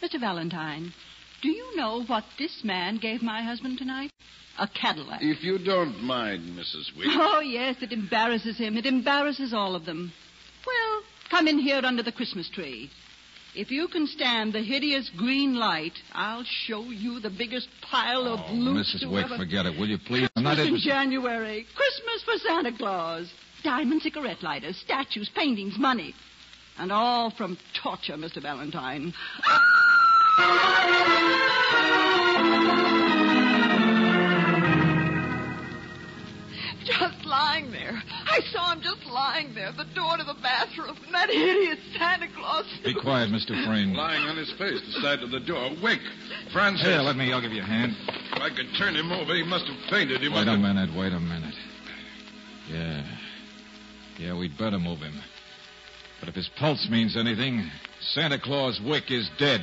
Mr. 0.00 0.20
Valentine, 0.20 0.92
do 1.42 1.48
you 1.48 1.76
know 1.76 2.04
what 2.04 2.22
this 2.38 2.60
man 2.62 2.98
gave 2.98 3.20
my 3.20 3.42
husband 3.42 3.78
tonight? 3.78 4.12
A 4.60 4.68
Cadillac. 4.68 5.18
If 5.22 5.42
you 5.42 5.58
don't 5.58 6.04
mind, 6.04 6.56
Mrs. 6.56 6.96
Wick. 6.96 7.08
Oh, 7.10 7.40
yes, 7.40 7.74
it 7.80 7.90
embarrasses 7.92 8.56
him. 8.58 8.76
It 8.76 8.86
embarrasses 8.86 9.52
all 9.52 9.74
of 9.74 9.86
them. 9.86 10.12
Well, 10.64 11.02
come 11.30 11.48
in 11.48 11.58
here 11.58 11.80
under 11.82 12.04
the 12.04 12.12
Christmas 12.12 12.48
tree. 12.48 12.90
If 13.56 13.72
you 13.72 13.88
can 13.88 14.06
stand 14.06 14.52
the 14.52 14.62
hideous 14.62 15.10
green 15.16 15.56
light, 15.56 15.94
I'll 16.12 16.44
show 16.44 16.84
you 16.84 17.18
the 17.18 17.30
biggest 17.30 17.66
pile 17.90 18.28
of 18.32 18.38
Oh, 18.48 18.52
loot 18.54 18.86
Mrs. 18.86 19.10
Wick, 19.10 19.24
ever... 19.24 19.36
forget 19.36 19.66
it, 19.66 19.76
will 19.80 19.88
you 19.88 19.98
please? 19.98 20.28
I'm 20.36 20.44
not 20.44 20.58
Christmas 20.58 20.68
in 20.68 20.74
interested. 20.74 20.90
January. 20.90 21.66
Christmas 21.74 22.22
for 22.22 22.38
Santa 22.46 22.78
Claus. 22.78 23.28
Diamond 23.64 24.02
cigarette 24.02 24.44
lighters, 24.44 24.76
statues, 24.76 25.28
paintings, 25.34 25.76
money. 25.76 26.14
And 26.78 26.92
all 26.92 27.30
from 27.30 27.56
torture, 27.82 28.14
Mr. 28.14 28.42
Valentine. 28.42 29.14
Just 36.84 37.24
lying 37.24 37.72
there. 37.72 38.00
I 38.26 38.40
saw 38.52 38.72
him 38.72 38.80
just 38.80 39.04
lying 39.06 39.54
there 39.54 39.68
at 39.68 39.76
the 39.76 39.86
door 39.94 40.16
to 40.18 40.24
the 40.24 40.36
bathroom. 40.40 40.96
That 41.10 41.30
idiot 41.30 41.78
Santa 41.98 42.28
Claus. 42.36 42.66
Be 42.84 42.94
quiet, 42.94 43.30
Mr. 43.30 43.64
Frayne. 43.66 43.94
Lying 43.94 44.22
on 44.22 44.36
his 44.36 44.52
face, 44.52 44.80
the 44.94 45.00
side 45.00 45.22
of 45.22 45.30
the 45.30 45.40
door. 45.40 45.70
Wick. 45.82 46.00
Francis. 46.52 46.86
Here, 46.86 47.00
let 47.00 47.16
me. 47.16 47.32
I'll 47.32 47.40
give 47.40 47.52
you 47.52 47.62
a 47.62 47.64
hand. 47.64 47.96
If 48.32 48.40
I 48.42 48.50
could 48.50 48.68
turn 48.78 48.94
him 48.94 49.10
over, 49.10 49.34
he 49.34 49.42
must 49.42 49.66
have 49.66 49.76
fainted. 49.90 50.20
He 50.20 50.28
must 50.28 50.46
Wait 50.46 50.48
a 50.48 50.50
have... 50.52 50.60
minute, 50.60 50.94
wait 50.96 51.12
a 51.12 51.20
minute. 51.20 51.54
Yeah. 52.70 53.04
Yeah, 54.18 54.38
we'd 54.38 54.56
better 54.56 54.78
move 54.78 55.00
him. 55.00 55.14
But 56.20 56.28
if 56.30 56.34
his 56.34 56.48
pulse 56.58 56.88
means 56.90 57.16
anything, 57.16 57.70
Santa 58.00 58.38
Claus 58.38 58.80
Wick 58.80 59.10
is 59.10 59.28
dead. 59.38 59.60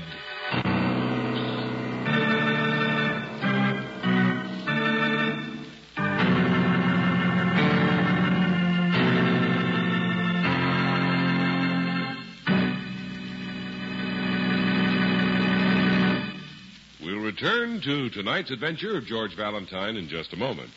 We'll 17.04 17.20
return 17.20 17.82
to 17.82 18.10
tonight's 18.12 18.52
adventure 18.52 18.96
of 18.98 19.06
George 19.06 19.36
Valentine 19.36 19.98
in 19.98 20.08
just 20.08 20.34
a 20.34 20.38
moment. 20.38 20.70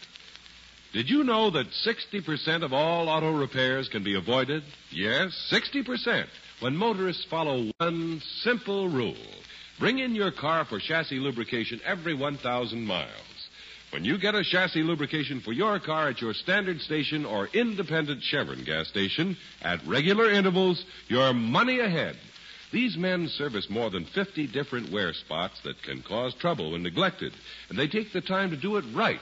Did 0.96 1.10
you 1.10 1.24
know 1.24 1.50
that 1.50 1.66
60% 1.84 2.64
of 2.64 2.72
all 2.72 3.10
auto 3.10 3.30
repairs 3.30 3.86
can 3.86 4.02
be 4.02 4.14
avoided? 4.14 4.62
Yes, 4.90 5.30
60% 5.52 6.24
when 6.60 6.74
motorists 6.74 7.26
follow 7.28 7.70
one 7.76 8.22
simple 8.40 8.88
rule. 8.88 9.14
Bring 9.78 9.98
in 9.98 10.14
your 10.14 10.30
car 10.30 10.64
for 10.64 10.80
chassis 10.80 11.18
lubrication 11.18 11.82
every 11.84 12.14
1,000 12.14 12.86
miles. 12.86 13.10
When 13.90 14.06
you 14.06 14.16
get 14.16 14.34
a 14.34 14.42
chassis 14.42 14.82
lubrication 14.82 15.42
for 15.42 15.52
your 15.52 15.78
car 15.80 16.08
at 16.08 16.22
your 16.22 16.32
standard 16.32 16.80
station 16.80 17.26
or 17.26 17.48
independent 17.48 18.22
Chevron 18.22 18.64
gas 18.64 18.88
station 18.88 19.36
at 19.60 19.86
regular 19.86 20.30
intervals, 20.30 20.82
you're 21.08 21.34
money 21.34 21.78
ahead. 21.78 22.16
These 22.72 22.96
men 22.96 23.28
service 23.28 23.68
more 23.68 23.90
than 23.90 24.06
50 24.06 24.46
different 24.46 24.90
wear 24.90 25.12
spots 25.12 25.60
that 25.64 25.82
can 25.82 26.02
cause 26.02 26.32
trouble 26.40 26.72
when 26.72 26.82
neglected, 26.82 27.34
and 27.68 27.78
they 27.78 27.86
take 27.86 28.14
the 28.14 28.22
time 28.22 28.48
to 28.48 28.56
do 28.56 28.78
it 28.78 28.84
right. 28.94 29.20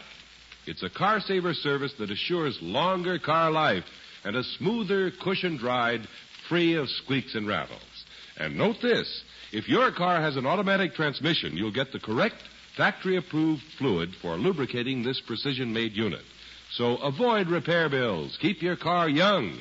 It's 0.66 0.82
a 0.82 0.90
car 0.90 1.20
saver 1.20 1.54
service 1.54 1.92
that 1.98 2.10
assures 2.10 2.58
longer 2.62 3.18
car 3.18 3.50
life 3.50 3.84
and 4.24 4.36
a 4.36 4.44
smoother, 4.44 5.10
cushioned 5.10 5.62
ride 5.62 6.06
free 6.48 6.74
of 6.74 6.88
squeaks 6.88 7.34
and 7.34 7.46
rattles. 7.46 7.80
And 8.36 8.56
note 8.56 8.76
this 8.82 9.22
if 9.52 9.68
your 9.68 9.92
car 9.92 10.20
has 10.20 10.36
an 10.36 10.46
automatic 10.46 10.94
transmission, 10.94 11.56
you'll 11.56 11.70
get 11.72 11.92
the 11.92 12.00
correct 12.00 12.36
factory 12.76 13.16
approved 13.16 13.62
fluid 13.78 14.14
for 14.20 14.36
lubricating 14.36 15.02
this 15.02 15.20
precision 15.20 15.72
made 15.72 15.92
unit. 15.92 16.22
So 16.72 16.96
avoid 16.96 17.48
repair 17.48 17.88
bills. 17.88 18.36
Keep 18.40 18.62
your 18.62 18.76
car 18.76 19.08
young. 19.08 19.56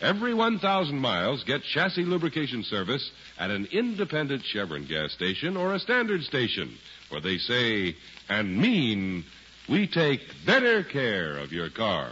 Every 0.00 0.34
1,000 0.34 0.96
miles, 0.96 1.42
get 1.44 1.62
chassis 1.62 2.04
lubrication 2.04 2.62
service 2.62 3.10
at 3.38 3.50
an 3.50 3.66
independent 3.72 4.44
Chevron 4.44 4.86
gas 4.86 5.12
station 5.12 5.56
or 5.56 5.74
a 5.74 5.80
standard 5.80 6.22
station, 6.22 6.76
where 7.08 7.20
they 7.20 7.38
say 7.38 7.96
and 8.28 8.56
mean, 8.56 9.24
we 9.68 9.86
take 9.86 10.20
better 10.46 10.82
care 10.82 11.38
of 11.38 11.52
your 11.52 11.70
car. 11.70 12.10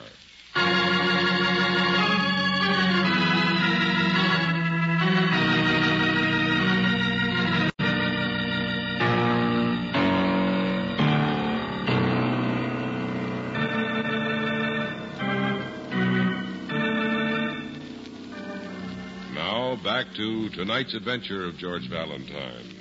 Now 19.35 19.77
Back 19.83 20.07
to 20.17 20.49
tonight's 20.51 20.95
adventure 20.95 21.45
of 21.47 21.57
George 21.59 21.89
Valentine, 21.89 22.75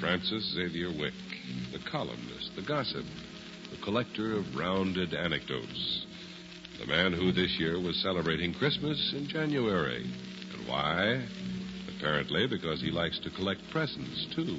Francis 0.00 0.54
Xavier 0.54 0.90
Wick, 0.90 1.14
the 1.72 1.78
columnist, 1.90 2.54
the 2.54 2.62
gossip, 2.62 3.04
collector 3.86 4.36
of 4.36 4.56
rounded 4.56 5.14
anecdotes. 5.14 6.06
The 6.80 6.88
man 6.88 7.12
who 7.12 7.30
this 7.30 7.56
year 7.56 7.80
was 7.80 7.94
celebrating 8.02 8.52
Christmas 8.52 9.14
in 9.16 9.28
January. 9.28 10.02
And 10.02 10.66
why? 10.66 11.24
Apparently 11.96 12.48
because 12.48 12.80
he 12.80 12.90
likes 12.90 13.20
to 13.20 13.30
collect 13.30 13.60
presents, 13.70 14.26
too. 14.34 14.58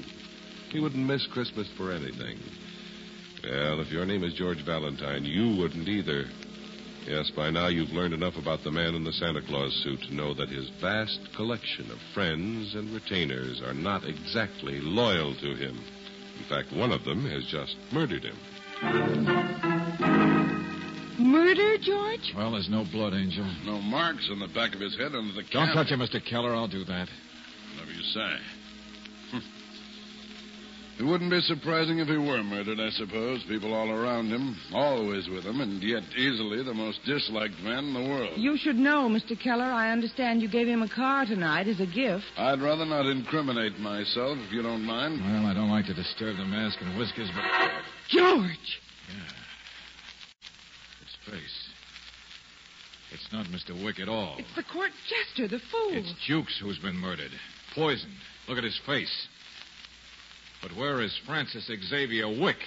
He 0.70 0.80
wouldn't 0.80 1.06
miss 1.06 1.28
Christmas 1.28 1.68
for 1.76 1.92
anything. 1.92 2.40
Well, 3.44 3.82
if 3.82 3.92
your 3.92 4.06
name 4.06 4.24
is 4.24 4.34
George 4.34 4.64
Valentine, 4.66 5.26
you 5.26 5.62
wouldn't 5.62 5.90
either. 5.90 6.28
Yes, 7.06 7.30
by 7.36 7.50
now 7.50 7.68
you've 7.68 7.90
learned 7.90 8.14
enough 8.14 8.38
about 8.38 8.64
the 8.64 8.72
man 8.72 8.96
in 8.96 9.04
the 9.04 9.12
Santa 9.12 9.42
Claus 9.42 9.74
suit 9.84 10.00
to 10.08 10.16
know 10.16 10.34
that 10.36 10.48
his 10.48 10.70
vast 10.80 11.20
collection 11.36 11.92
of 11.92 11.98
friends 12.14 12.76
and 12.76 12.94
retainers 12.94 13.62
are 13.62 13.74
not 13.74 14.06
exactly 14.06 14.80
loyal 14.80 15.36
to 15.36 15.54
him. 15.54 15.78
In 16.40 16.46
fact, 16.48 16.72
one 16.72 16.94
of 16.94 17.04
them 17.04 17.30
has 17.30 17.44
just 17.48 17.76
murdered 17.92 18.24
him. 18.24 18.38
Murder, 21.20 21.78
George? 21.82 22.34
Well, 22.36 22.52
there's 22.52 22.70
no 22.70 22.86
blood, 22.92 23.14
Angel. 23.14 23.46
No 23.66 23.80
marks 23.82 24.28
on 24.32 24.40
the 24.40 24.48
back 24.48 24.76
of 24.76 24.82
his 24.82 24.96
head 24.98 25.16
under 25.16 25.34
the 25.34 25.44
Don't 25.52 25.74
touch 25.74 25.88
him, 25.88 26.00
Mr. 26.00 26.24
Keller. 26.24 26.54
I'll 26.54 26.68
do 26.68 26.84
that. 26.86 27.08
Whatever 27.76 27.92
you 27.92 28.04
say. 28.04 29.40
It 31.00 31.04
wouldn't 31.04 31.30
be 31.30 31.40
surprising 31.42 32.00
if 32.00 32.08
he 32.08 32.18
were 32.18 32.42
murdered, 32.42 32.80
I 32.80 32.90
suppose. 32.90 33.44
People 33.48 33.72
all 33.72 33.92
around 33.92 34.32
him, 34.32 34.58
always 34.74 35.30
with 35.30 35.44
him, 35.44 35.62
and 35.62 35.82
yet 35.84 36.02
easily 36.18 36.64
the 36.64 36.74
most 36.74 37.06
disliked 37.06 37.60
man 37.62 37.86
in 37.86 37.94
the 37.94 38.02
world. 38.02 38.34
You 38.36 38.58
should 38.58 38.78
know, 38.78 39.08
Mr. 39.08 39.40
Keller. 39.40 39.64
I 39.64 39.92
understand 39.92 40.42
you 40.42 40.50
gave 40.50 40.68
him 40.68 40.82
a 40.82 40.90
car 40.90 41.26
tonight 41.28 41.68
as 41.68 41.80
a 41.80 41.86
gift. 41.86 42.26
I'd 42.36 42.62
rather 42.62 42.84
not 42.84 43.06
incriminate 43.06 43.80
myself, 43.80 44.40
if 44.48 44.52
you 44.52 44.64
don't 44.64 44.84
mind. 44.84 45.22
Well, 45.22 45.46
I 45.46 45.54
don't 45.54 45.70
like 45.70 45.86
to 45.86 45.94
disturb 45.94 46.38
the 46.38 46.46
mask 46.46 46.80
and 46.82 46.98
whiskers, 46.98 47.30
but 47.36 47.44
George! 48.10 48.82
Yeah. 49.10 49.34
his 51.00 51.34
face. 51.34 51.70
It's 53.12 53.32
not 53.32 53.46
Mr. 53.48 53.84
Wick 53.84 54.00
at 54.00 54.10
all. 54.10 54.36
It's 54.38 54.56
the 54.56 54.64
court 54.64 54.92
jester, 55.08 55.48
the 55.48 55.60
fool. 55.72 55.92
It's 55.92 56.14
Jukes 56.26 56.58
who's 56.62 56.80
been 56.80 56.98
murdered. 56.98 57.32
Poisoned. 57.74 58.14
Look 58.48 58.58
at 58.58 58.64
his 58.64 58.80
face. 58.86 59.28
But 60.62 60.76
where 60.76 61.02
is 61.02 61.18
Francis 61.26 61.70
Xavier 61.90 62.28
Wick? 62.28 62.58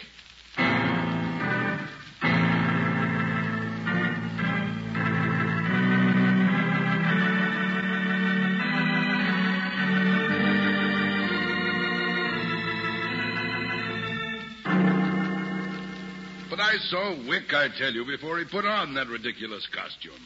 But 16.91 16.97
I 16.99 17.15
saw 17.15 17.29
Wick, 17.29 17.53
I 17.53 17.69
tell 17.79 17.93
you, 17.93 18.05
before 18.05 18.39
he 18.39 18.45
put 18.45 18.65
on 18.65 18.95
that 18.95 19.09
ridiculous 19.09 19.67
costume. 19.73 20.21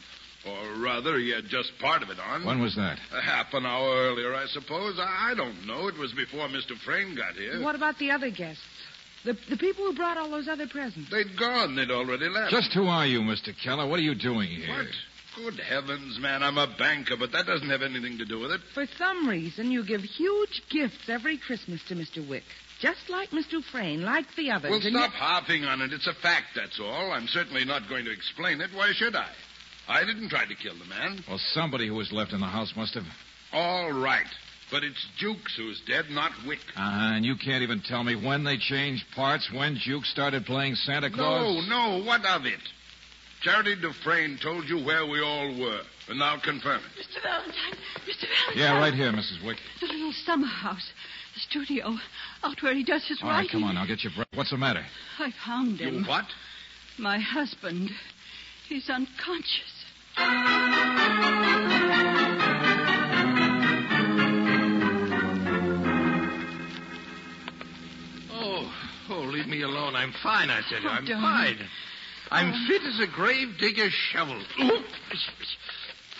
Or 0.47 0.83
rather, 0.83 1.17
he 1.17 1.31
had 1.31 1.45
just 1.45 1.71
part 1.79 2.03
of 2.03 2.09
it 2.09 2.19
on. 2.19 2.45
When 2.45 2.61
was 2.61 2.75
that? 2.75 2.99
A 3.11 3.21
half 3.21 3.47
an 3.53 3.65
hour 3.65 3.89
earlier, 3.89 4.35
I 4.35 4.45
suppose. 4.45 4.99
I 4.99 5.31
I 5.31 5.35
don't 5.35 5.65
know. 5.65 5.87
It 5.87 5.97
was 5.97 6.13
before 6.13 6.47
Mr. 6.47 6.77
Frayne 6.85 7.15
got 7.15 7.33
here. 7.33 7.61
What 7.63 7.75
about 7.75 7.97
the 7.97 8.11
other 8.11 8.29
guests? 8.29 8.61
The, 9.23 9.35
the 9.49 9.57
people 9.57 9.85
who 9.85 9.95
brought 9.95 10.17
all 10.17 10.29
those 10.29 10.47
other 10.47 10.67
presents? 10.67 11.09
They'd 11.09 11.35
gone. 11.37 11.75
They'd 11.75 11.89
already 11.89 12.29
left. 12.29 12.51
Just 12.51 12.73
who 12.73 12.85
are 12.85 13.07
you, 13.07 13.21
Mr. 13.21 13.53
Keller? 13.63 13.87
What 13.87 13.97
are 13.97 14.03
you 14.03 14.13
doing 14.13 14.49
here? 14.49 14.69
What? 14.69 14.85
Good 15.35 15.59
heavens, 15.59 16.19
man. 16.19 16.43
I'm 16.43 16.59
a 16.59 16.73
banker, 16.77 17.15
but 17.17 17.31
that 17.31 17.47
doesn't 17.47 17.69
have 17.69 17.81
anything 17.81 18.19
to 18.19 18.25
do 18.25 18.39
with 18.39 18.51
it. 18.51 18.61
For 18.75 18.85
some 18.99 19.27
reason, 19.27 19.71
you 19.71 19.83
give 19.83 20.01
huge 20.01 20.61
gifts 20.69 21.09
every 21.09 21.39
Christmas 21.39 21.81
to 21.89 21.95
Mr. 21.95 22.27
Wick. 22.27 22.43
Just 22.85 23.09
like 23.09 23.31
Mr. 23.31 23.63
Frayne, 23.71 24.03
like 24.03 24.25
the 24.37 24.51
others. 24.51 24.69
Well, 24.69 24.79
and 24.79 24.95
stop 24.95 25.11
yet- 25.11 25.19
harping 25.19 25.65
on 25.65 25.81
it. 25.81 25.91
It's 25.91 26.05
a 26.05 26.13
fact, 26.13 26.47
that's 26.55 26.79
all. 26.79 27.11
I'm 27.11 27.25
certainly 27.27 27.65
not 27.65 27.89
going 27.89 28.05
to 28.05 28.11
explain 28.11 28.61
it. 28.61 28.69
Why 28.75 28.91
should 28.93 29.15
I? 29.15 29.27
I 29.87 30.03
didn't 30.05 30.29
try 30.29 30.45
to 30.45 30.53
kill 30.55 30.75
the 30.77 30.85
man. 30.85 31.23
Well, 31.27 31.39
somebody 31.53 31.87
who 31.87 31.95
was 31.95 32.11
left 32.11 32.31
in 32.31 32.41
the 32.41 32.45
house 32.45 32.73
must 32.75 32.93
have. 32.93 33.05
All 33.53 33.91
right. 33.91 34.27
But 34.71 34.83
it's 34.83 35.03
Jukes 35.17 35.55
who's 35.57 35.81
dead, 35.87 36.05
not 36.11 36.31
Wick. 36.45 36.59
Uh, 36.77 36.81
and 37.15 37.25
you 37.25 37.35
can't 37.35 37.63
even 37.63 37.81
tell 37.81 38.03
me 38.03 38.15
when 38.15 38.43
they 38.43 38.57
changed 38.57 39.05
parts, 39.15 39.49
when 39.51 39.77
Jukes 39.77 40.09
started 40.11 40.45
playing 40.45 40.75
Santa 40.75 41.09
Claus. 41.09 41.67
No, 41.67 41.97
no. 41.97 42.03
What 42.03 42.23
of 42.25 42.45
it? 42.45 42.59
Charity 43.41 43.75
Dufresne 43.81 44.39
told 44.41 44.67
you 44.67 44.83
where 44.83 45.05
we 45.05 45.21
all 45.21 45.59
were, 45.59 45.81
and 46.09 46.17
now 46.17 46.37
confirm 46.43 46.81
it. 46.81 47.03
Mr. 47.05 47.21
Valentine, 47.21 47.53
Mr. 48.07 48.25
Valentine. 48.25 48.57
Yeah, 48.57 48.79
right 48.79 48.93
here, 48.93 49.11
Mrs. 49.11 49.45
Wick. 49.45 49.57
The 49.81 49.87
little 49.87 50.13
summer 50.25 50.47
house, 50.47 50.89
the 51.35 51.41
studio, 51.41 51.95
out 52.43 52.61
where 52.63 52.73
he 52.73 52.83
does 52.83 53.05
his 53.07 53.19
All 53.21 53.29
right, 53.29 53.35
writing. 53.39 53.51
come 53.51 53.63
on, 53.65 53.77
I'll 53.77 53.87
get 53.87 54.03
you 54.03 54.09
breath. 54.15 54.27
What's 54.33 54.49
the 54.51 54.57
matter? 54.57 54.83
I 55.19 55.31
found 55.45 55.79
You 55.79 55.87
him. 55.89 56.05
what? 56.05 56.25
My 56.97 57.19
husband. 57.19 57.91
He's 58.67 58.89
unconscious. 58.89 59.85
Oh, 68.31 68.71
oh, 69.09 69.19
leave 69.21 69.47
me 69.47 69.61
alone. 69.61 69.95
I'm 69.95 70.13
fine, 70.23 70.49
I 70.49 70.61
tell 70.69 70.81
you. 70.81 70.87
Oh, 70.89 70.91
I'm 70.91 71.05
darling. 71.05 71.21
fine. 71.57 71.67
I'm 72.31 72.51
oh. 72.53 72.67
fit 72.67 72.81
as 72.83 72.99
a 72.99 73.11
grave 73.11 73.49
digger's 73.59 73.93
shovel. 74.11 74.41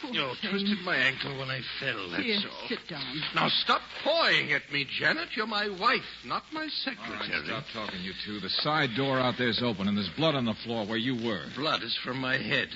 Ooh. 0.09 0.13
You 0.13 0.31
thing. 0.41 0.49
twisted 0.51 0.81
my 0.83 0.95
ankle 0.95 1.37
when 1.39 1.49
I 1.49 1.61
fell, 1.79 2.09
that's 2.11 2.23
Here, 2.23 2.37
all. 2.49 2.67
sit 2.67 2.79
down. 2.89 3.03
Now 3.35 3.49
stop 3.49 3.81
pawing 4.03 4.53
at 4.53 4.71
me, 4.71 4.85
Janet. 4.99 5.29
You're 5.35 5.47
my 5.47 5.69
wife, 5.69 6.05
not 6.25 6.43
my 6.51 6.63
All 6.63 6.69
secretary. 6.69 7.17
right, 7.17 7.45
stop 7.45 7.63
talking, 7.73 8.01
you 8.01 8.13
two. 8.25 8.39
The 8.39 8.49
side 8.49 8.95
door 8.95 9.19
out 9.19 9.35
there's 9.37 9.61
open, 9.63 9.87
and 9.87 9.97
there's 9.97 10.09
blood 10.17 10.35
on 10.35 10.45
the 10.45 10.53
floor 10.65 10.85
where 10.85 10.97
you 10.97 11.15
were. 11.25 11.43
Blood 11.55 11.83
is 11.83 11.95
from 12.03 12.17
my 12.19 12.37
head. 12.37 12.69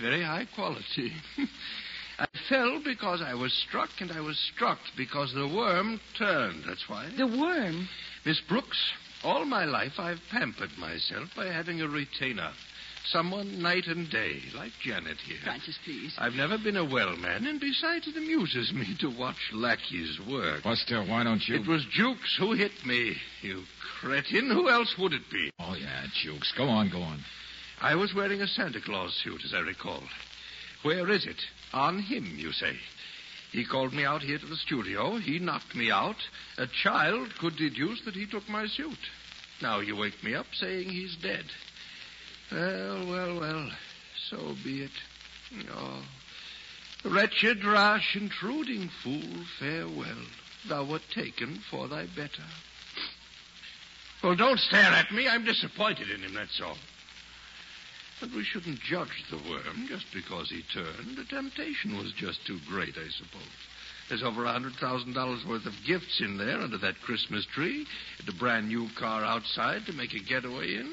Very 0.00 0.22
high 0.22 0.46
quality. 0.54 1.12
I 2.20 2.26
fell 2.48 2.80
because 2.84 3.22
I 3.22 3.34
was 3.34 3.52
struck, 3.68 3.90
and 4.00 4.10
I 4.10 4.20
was 4.20 4.38
struck 4.54 4.78
because 4.96 5.32
the 5.34 5.46
worm 5.46 6.00
turned. 6.18 6.64
That's 6.66 6.88
why. 6.88 7.08
The 7.16 7.26
worm. 7.26 7.88
Miss 8.24 8.40
Brooks, 8.48 8.78
all 9.22 9.44
my 9.44 9.64
life 9.64 9.98
I've 9.98 10.20
pampered 10.30 10.76
myself 10.78 11.28
by 11.36 11.46
having 11.46 11.80
a 11.80 11.88
retainer. 11.88 12.50
Someone 13.06 13.62
night 13.62 13.86
and 13.86 14.10
day, 14.10 14.40
like 14.54 14.72
Janet 14.82 15.16
here. 15.26 15.38
Francis, 15.42 15.78
please. 15.84 16.14
I've 16.18 16.34
never 16.34 16.58
been 16.58 16.76
a 16.76 16.84
well 16.84 17.16
man, 17.16 17.46
and 17.46 17.58
besides, 17.58 18.06
it 18.06 18.16
amuses 18.16 18.72
me 18.72 18.96
to 19.00 19.08
watch 19.08 19.36
lackeys 19.52 20.18
work. 20.28 20.62
Buster, 20.62 21.02
why 21.04 21.24
don't 21.24 21.46
you... 21.48 21.56
It 21.56 21.66
was 21.66 21.86
Jukes 21.90 22.36
who 22.38 22.52
hit 22.52 22.72
me, 22.84 23.16
you 23.40 23.62
cretin. 24.00 24.50
Who 24.50 24.68
else 24.68 24.94
would 24.98 25.14
it 25.14 25.22
be? 25.32 25.50
Oh, 25.58 25.74
yeah, 25.74 26.04
Jukes. 26.22 26.52
Go 26.56 26.64
on, 26.64 26.90
go 26.90 27.00
on. 27.00 27.20
I 27.80 27.94
was 27.94 28.14
wearing 28.14 28.42
a 28.42 28.46
Santa 28.46 28.80
Claus 28.80 29.14
suit, 29.24 29.42
as 29.44 29.54
I 29.54 29.60
recall. 29.60 30.02
Where 30.82 31.10
is 31.10 31.26
it? 31.26 31.40
On 31.72 32.00
him, 32.00 32.36
you 32.36 32.52
say. 32.52 32.76
He 33.52 33.64
called 33.64 33.94
me 33.94 34.04
out 34.04 34.20
here 34.20 34.38
to 34.38 34.46
the 34.46 34.56
studio. 34.56 35.16
He 35.16 35.38
knocked 35.38 35.74
me 35.74 35.90
out. 35.90 36.16
A 36.58 36.66
child 36.82 37.28
could 37.40 37.56
deduce 37.56 38.02
that 38.04 38.14
he 38.14 38.26
took 38.26 38.46
my 38.48 38.66
suit. 38.66 38.98
Now 39.62 39.80
you 39.80 39.96
wake 39.96 40.22
me 40.22 40.34
up 40.34 40.46
saying 40.52 40.90
he's 40.90 41.16
dead. 41.22 41.44
Well, 42.50 43.06
well, 43.06 43.40
well. 43.40 43.70
So 44.30 44.54
be 44.64 44.82
it. 44.82 44.90
Oh. 45.70 46.02
Wretched, 47.04 47.64
rash, 47.64 48.16
intruding 48.16 48.88
fool, 49.02 49.44
farewell. 49.58 50.24
Thou 50.68 50.84
wert 50.84 51.02
taken 51.12 51.60
for 51.70 51.88
thy 51.88 52.06
better. 52.06 52.44
Well, 54.22 54.34
don't 54.34 54.58
stare 54.58 54.80
at 54.80 55.12
me. 55.12 55.28
I'm 55.28 55.44
disappointed 55.44 56.10
in 56.10 56.22
him, 56.22 56.34
that's 56.34 56.60
all. 56.60 56.76
But 58.20 58.32
we 58.32 58.42
shouldn't 58.42 58.80
judge 58.80 59.24
the 59.30 59.36
worm 59.36 59.86
just 59.86 60.06
because 60.12 60.50
he 60.50 60.62
turned. 60.62 61.16
The 61.16 61.24
temptation 61.24 61.96
was 61.96 62.12
just 62.12 62.44
too 62.44 62.58
great, 62.66 62.96
I 62.98 63.08
suppose. 63.10 63.42
There's 64.08 64.24
over 64.24 64.44
a 64.44 64.52
hundred 64.52 64.74
thousand 64.74 65.12
dollars 65.12 65.44
worth 65.44 65.66
of 65.66 65.84
gifts 65.86 66.20
in 66.20 66.36
there 66.36 66.60
under 66.60 66.78
that 66.78 67.00
Christmas 67.00 67.46
tree, 67.46 67.86
and 68.18 68.28
a 68.28 68.32
brand 68.32 68.68
new 68.68 68.88
car 68.98 69.22
outside 69.22 69.86
to 69.86 69.92
make 69.92 70.14
a 70.14 70.18
getaway 70.18 70.74
in. 70.74 70.92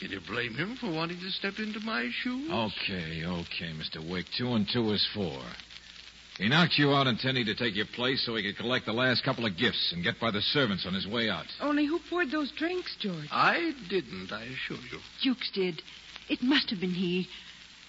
Can 0.00 0.10
you 0.10 0.20
blame 0.28 0.54
him 0.54 0.76
for 0.76 0.92
wanting 0.92 1.18
to 1.20 1.30
step 1.30 1.54
into 1.58 1.80
my 1.80 2.10
shoes? 2.22 2.50
Okay, 2.50 3.24
okay, 3.24 3.72
Mr. 3.72 4.06
Wick. 4.10 4.26
Two 4.36 4.52
and 4.52 4.68
two 4.70 4.92
is 4.92 5.06
four. 5.14 5.40
He 6.38 6.50
knocked 6.50 6.76
you 6.76 6.92
out 6.92 7.06
intending 7.06 7.46
to 7.46 7.54
take 7.54 7.74
your 7.74 7.86
place 7.94 8.24
so 8.26 8.34
he 8.34 8.42
could 8.42 8.58
collect 8.58 8.84
the 8.84 8.92
last 8.92 9.24
couple 9.24 9.46
of 9.46 9.56
gifts 9.56 9.92
and 9.92 10.04
get 10.04 10.20
by 10.20 10.30
the 10.30 10.42
servants 10.42 10.84
on 10.86 10.92
his 10.92 11.06
way 11.06 11.30
out. 11.30 11.46
Only 11.62 11.86
who 11.86 11.98
poured 12.10 12.30
those 12.30 12.52
drinks, 12.52 12.94
George? 13.00 13.26
I 13.30 13.72
didn't, 13.88 14.30
I 14.30 14.42
assure 14.42 14.76
you. 14.92 14.98
Jukes 15.22 15.50
did. 15.54 15.80
It 16.28 16.42
must 16.42 16.68
have 16.68 16.80
been 16.80 16.90
he. 16.90 17.26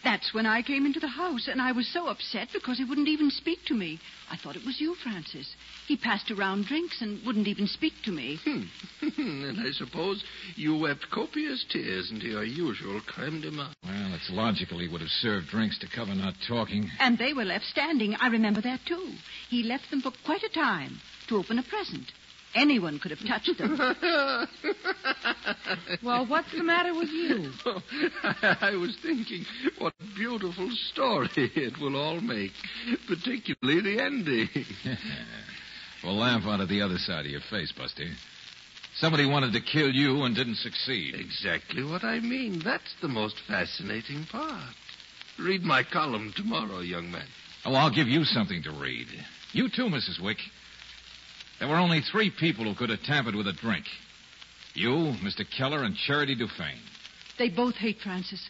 That's 0.03 0.33
when 0.33 0.45
I 0.45 0.61
came 0.61 0.85
into 0.85 1.01
the 1.01 1.09
house, 1.09 1.49
and 1.51 1.61
I 1.61 1.73
was 1.73 1.91
so 1.91 2.07
upset 2.07 2.47
because 2.53 2.77
he 2.77 2.85
wouldn't 2.85 3.09
even 3.09 3.31
speak 3.31 3.65
to 3.65 3.73
me. 3.73 3.99
I 4.31 4.37
thought 4.37 4.55
it 4.55 4.65
was 4.65 4.79
you, 4.79 4.95
Francis. 4.95 5.53
He 5.87 5.95
passed 5.95 6.29
around 6.31 6.65
drinks 6.65 7.01
and 7.01 7.25
wouldn't 7.25 7.47
even 7.47 7.65
speak 7.65 7.93
to 8.03 8.11
me. 8.11 8.37
Hmm. 8.43 8.63
and 9.17 9.59
I 9.59 9.71
suppose 9.71 10.21
you 10.57 10.77
wept 10.77 11.05
copious 11.11 11.65
tears 11.69 12.11
into 12.11 12.27
your 12.27 12.43
usual 12.43 12.99
creme 13.07 13.39
de 13.39 13.51
menthe. 13.51 13.73
Well, 13.85 14.13
it's 14.13 14.29
logical 14.29 14.79
he 14.79 14.89
would 14.89 14.99
have 14.99 15.09
served 15.09 15.47
drinks 15.47 15.79
to 15.79 15.87
cover 15.87 16.13
not 16.13 16.33
talking. 16.45 16.89
And 16.99 17.17
they 17.17 17.31
were 17.31 17.45
left 17.45 17.63
standing. 17.65 18.15
I 18.15 18.27
remember 18.27 18.59
that, 18.61 18.81
too. 18.85 19.13
He 19.49 19.63
left 19.63 19.89
them 19.89 20.01
for 20.01 20.11
quite 20.25 20.43
a 20.43 20.53
time 20.53 20.99
to 21.29 21.37
open 21.37 21.57
a 21.57 21.63
present. 21.63 22.11
Anyone 22.53 22.99
could 22.99 23.11
have 23.11 23.25
touched 23.25 23.57
them. 23.57 23.77
Well, 26.03 26.25
what's 26.27 26.51
the 26.51 26.63
matter 26.63 26.93
with 26.93 27.09
you? 27.09 27.51
Oh, 27.65 27.81
I 28.61 28.75
was 28.75 28.95
thinking 29.01 29.45
what 29.77 29.93
a 29.99 30.15
beautiful 30.15 30.69
story 30.91 31.29
it 31.35 31.79
will 31.79 31.95
all 31.95 32.19
make, 32.21 32.51
particularly 33.07 33.81
the 33.81 34.03
ending. 34.03 34.49
Well, 36.03 36.15
laugh 36.17 36.43
out 36.45 36.61
of 36.61 36.69
the 36.69 36.81
other 36.81 36.97
side 36.97 37.25
of 37.25 37.31
your 37.31 37.41
face, 37.49 37.71
Buster. 37.71 38.05
Somebody 38.95 39.25
wanted 39.25 39.53
to 39.53 39.61
kill 39.61 39.91
you 39.91 40.23
and 40.23 40.35
didn't 40.35 40.55
succeed. 40.55 41.15
Exactly 41.15 41.83
what 41.83 42.03
I 42.03 42.19
mean. 42.19 42.59
That's 42.63 42.93
the 43.01 43.07
most 43.07 43.35
fascinating 43.47 44.25
part. 44.25 44.73
Read 45.39 45.63
my 45.63 45.83
column 45.83 46.33
tomorrow, 46.35 46.79
young 46.79 47.11
man. 47.11 47.25
Oh, 47.65 47.75
I'll 47.75 47.93
give 47.93 48.07
you 48.07 48.23
something 48.23 48.63
to 48.63 48.71
read. 48.71 49.07
You 49.51 49.69
too, 49.69 49.85
Mrs. 49.85 50.19
Wick. 50.23 50.37
There 51.59 51.67
were 51.67 51.77
only 51.77 52.01
three 52.01 52.31
people 52.31 52.65
who 52.65 52.73
could 52.75 52.89
have 52.89 53.03
tampered 53.03 53.35
with 53.35 53.47
a 53.47 53.53
drink. 53.53 53.85
You, 54.73 55.13
Mr. 55.23 55.43
Keller, 55.57 55.83
and 55.83 55.95
Charity 55.95 56.35
Dufresne. 56.35 56.79
They 57.37 57.49
both 57.49 57.75
hate 57.75 57.97
Francis. 57.99 58.47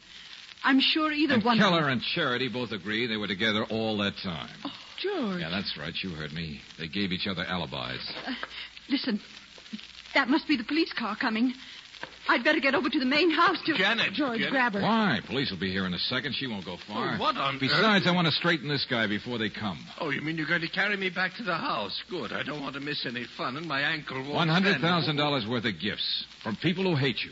I'm 0.64 0.80
sure 0.80 1.12
either 1.12 1.36
And 1.36 1.44
one. 1.44 1.58
Keller 1.58 1.88
and 1.90 2.02
Charity 2.02 2.50
both 2.50 2.72
agree 2.72 3.08
they 3.08 3.18
were 3.18 3.28
together 3.28 3.64
all 3.70 3.98
that 3.98 4.14
time. 4.24 4.50
Oh, 4.66 4.72
George. 4.98 5.42
Yeah, 5.42 5.50
that's 5.50 5.78
right. 5.78 5.94
You 6.02 6.12
heard 6.12 6.34
me. 6.34 6.62
They 6.80 6.88
gave 6.88 7.12
each 7.12 7.28
other 7.28 7.44
alibis. 7.44 8.02
Uh, 8.26 8.34
listen, 8.90 9.20
that 10.14 10.28
must 10.28 10.48
be 10.48 10.58
the 10.58 10.64
police 10.64 10.94
car 10.94 11.16
coming. 11.16 11.54
I'd 12.30 12.44
better 12.44 12.60
get 12.60 12.76
over 12.76 12.90
to 12.90 13.00
the 13.00 13.06
main 13.06 13.32
house 13.32 13.58
to. 13.66 13.74
Janet. 13.74 14.14
George, 14.14 14.40
Janet. 14.40 14.52
grab 14.52 14.74
her. 14.74 14.82
Why? 14.82 15.20
Police 15.26 15.50
will 15.50 15.60
be 15.60 15.72
here 15.72 15.86
in 15.86 15.94
a 15.94 16.00
second. 16.00 16.36
She 16.36 16.46
won't 16.46 16.66
go 16.66 16.74
oh, 16.74 16.80
far. 16.88 17.16
Oh, 17.16 17.20
what 17.20 17.38
on 17.38 17.58
Besides, 17.58 18.06
earth? 18.06 18.12
I 18.12 18.16
want 18.16 18.28
to 18.28 18.34
straighten 18.34 18.68
this 18.68 18.86
guy 18.90 19.08
before 19.08 19.38
they 19.38 19.50
come. 19.50 19.80
Oh, 20.02 20.10
you 20.10 20.22
mean 20.22 20.38
you're 20.38 20.48
going 20.48 20.62
to 20.62 20.70
carry 20.70 20.98
me 20.98 21.10
back 21.10 21.36
to 21.38 21.44
the 21.44 21.56
house? 21.56 22.04
Good. 22.10 22.34
I 22.34 22.44
don't 22.44 22.62
want 22.62 22.76
to 22.76 22.82
miss 22.82 23.06
any 23.06 23.26
fun, 23.38 23.56
and 23.56 23.66
my 23.66 23.80
ankle 23.82 24.18
won't. 24.18 24.36
One 24.36 24.50
hundred 24.50 24.82
thousand 24.82 25.16
stand. 25.16 25.20
dollars 25.20 25.46
worth 25.48 25.66
of 25.66 25.80
gifts 25.80 26.26
from 26.44 26.58
people 26.58 26.84
who 26.84 26.96
hate 26.96 27.24
you. 27.24 27.32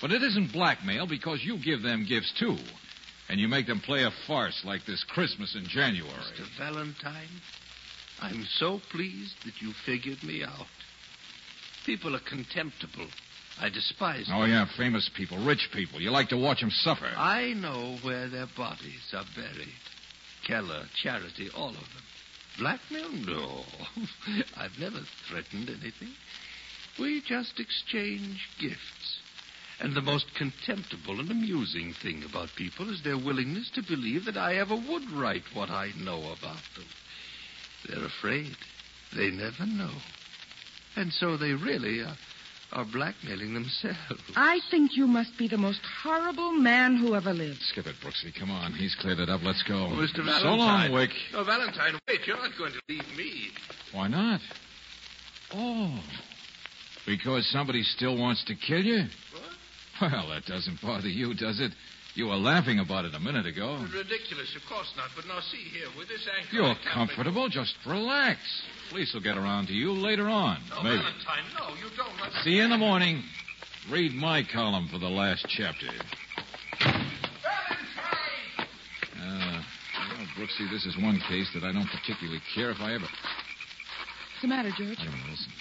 But 0.00 0.12
it 0.12 0.22
isn't 0.22 0.52
blackmail 0.52 1.06
because 1.06 1.40
you 1.42 1.58
give 1.62 1.82
them 1.82 2.06
gifts 2.08 2.32
too. 2.38 2.56
And 3.28 3.38
you 3.38 3.48
make 3.48 3.66
them 3.66 3.80
play 3.80 4.04
a 4.04 4.10
farce 4.26 4.62
like 4.64 4.86
this 4.86 5.04
Christmas 5.04 5.54
in 5.54 5.64
January. 5.66 6.10
Mr. 6.10 6.46
Valentine, 6.58 7.28
I'm 8.20 8.44
so 8.56 8.80
pleased 8.90 9.34
that 9.44 9.60
you 9.60 9.72
figured 9.84 10.22
me 10.22 10.42
out. 10.42 10.66
People 11.84 12.16
are 12.16 12.20
contemptible. 12.20 13.06
I 13.60 13.68
despise 13.68 14.26
oh, 14.28 14.40
them. 14.40 14.42
Oh, 14.42 14.44
yeah, 14.44 14.66
famous 14.76 15.10
people, 15.14 15.38
rich 15.44 15.68
people. 15.72 16.00
You 16.00 16.10
like 16.10 16.28
to 16.28 16.36
watch 16.36 16.60
them 16.60 16.70
suffer. 16.70 17.10
I 17.16 17.52
know 17.54 17.96
where 18.02 18.28
their 18.28 18.48
bodies 18.56 19.12
are 19.12 19.24
buried. 19.34 19.68
Keller, 20.46 20.84
Charity, 21.02 21.50
all 21.54 21.70
of 21.70 21.74
them. 21.74 22.04
Blackmail? 22.58 23.12
No. 23.26 23.64
I've 24.56 24.78
never 24.78 25.00
threatened 25.28 25.68
anything. 25.68 26.14
We 26.98 27.22
just 27.26 27.60
exchange 27.60 28.48
gifts. 28.58 29.17
And 29.80 29.94
the 29.94 30.02
most 30.02 30.26
contemptible 30.34 31.20
and 31.20 31.30
amusing 31.30 31.94
thing 32.02 32.24
about 32.28 32.48
people 32.56 32.90
is 32.90 33.02
their 33.04 33.16
willingness 33.16 33.70
to 33.74 33.82
believe 33.82 34.24
that 34.24 34.36
I 34.36 34.56
ever 34.56 34.74
would 34.74 35.10
write 35.12 35.44
what 35.54 35.70
I 35.70 35.90
know 35.96 36.18
about 36.18 36.62
them. 36.74 36.86
They're 37.86 38.04
afraid. 38.04 38.56
They 39.16 39.30
never 39.30 39.66
know. 39.66 39.92
And 40.96 41.12
so 41.12 41.36
they 41.36 41.52
really 41.52 42.00
are, 42.00 42.16
are 42.72 42.84
blackmailing 42.84 43.54
themselves. 43.54 44.20
I 44.36 44.58
think 44.68 44.96
you 44.96 45.06
must 45.06 45.38
be 45.38 45.46
the 45.46 45.58
most 45.58 45.80
horrible 46.02 46.52
man 46.52 46.96
who 46.96 47.14
ever 47.14 47.32
lived. 47.32 47.60
Skip 47.62 47.86
it, 47.86 47.94
Brooksy. 48.04 48.36
Come 48.36 48.50
on. 48.50 48.72
He's 48.72 48.96
cleared 48.96 49.20
it 49.20 49.28
up. 49.28 49.42
Let's 49.44 49.62
go. 49.62 49.74
Oh, 49.74 49.90
Mr. 49.90 50.24
Valentine. 50.24 50.42
So 50.42 50.54
long, 50.54 50.92
Wick. 50.92 51.10
No, 51.32 51.44
Valentine, 51.44 52.00
wait. 52.08 52.26
You're 52.26 52.36
not 52.36 52.50
going 52.58 52.72
to 52.72 52.80
leave 52.88 53.16
me. 53.16 53.50
Why 53.92 54.08
not? 54.08 54.40
Oh. 55.54 56.00
Because 57.06 57.48
somebody 57.50 57.82
still 57.84 58.18
wants 58.18 58.44
to 58.46 58.54
kill 58.54 58.82
you? 58.82 59.04
Well, 60.00 60.28
that 60.28 60.44
doesn't 60.46 60.80
bother 60.80 61.08
you, 61.08 61.34
does 61.34 61.60
it? 61.60 61.72
You 62.14 62.26
were 62.26 62.36
laughing 62.36 62.78
about 62.78 63.04
it 63.04 63.14
a 63.14 63.20
minute 63.20 63.46
ago. 63.46 63.78
Ridiculous, 63.92 64.54
of 64.56 64.62
course 64.68 64.92
not. 64.96 65.08
But 65.14 65.26
now, 65.26 65.40
see 65.40 65.56
here, 65.58 65.86
with 65.96 66.08
this 66.08 66.26
ankle. 66.26 66.54
You're 66.54 66.74
can't 66.74 67.08
comfortable. 67.08 67.48
Just 67.48 67.74
relax. 67.86 68.38
Police 68.90 69.12
will 69.14 69.20
get 69.20 69.36
around 69.36 69.66
to 69.68 69.72
you 69.72 69.92
later 69.92 70.28
on. 70.28 70.58
No, 70.70 70.82
Maybe. 70.82 70.96
Valentine, 70.98 71.44
no, 71.58 71.68
you 71.76 71.90
don't. 71.96 72.10
Let... 72.20 72.32
See 72.44 72.56
you 72.56 72.62
in 72.64 72.70
the 72.70 72.78
morning. 72.78 73.22
Read 73.90 74.12
my 74.14 74.42
column 74.52 74.88
for 74.90 74.98
the 74.98 75.08
last 75.08 75.46
chapter. 75.48 75.86
Uh, 76.80 76.92
well, 79.20 80.26
Brooksy, 80.36 80.70
this 80.70 80.86
is 80.86 80.96
one 80.96 81.20
case 81.28 81.48
that 81.54 81.62
I 81.62 81.72
don't 81.72 81.88
particularly 81.88 82.40
care 82.54 82.70
if 82.70 82.80
I 82.80 82.94
ever. 82.94 83.04
What's 83.04 84.42
the 84.42 84.48
matter, 84.48 84.70
George? 84.76 84.98
I 84.98 85.04
don't 85.04 85.14
know. 85.14 85.30
Listen. 85.30 85.52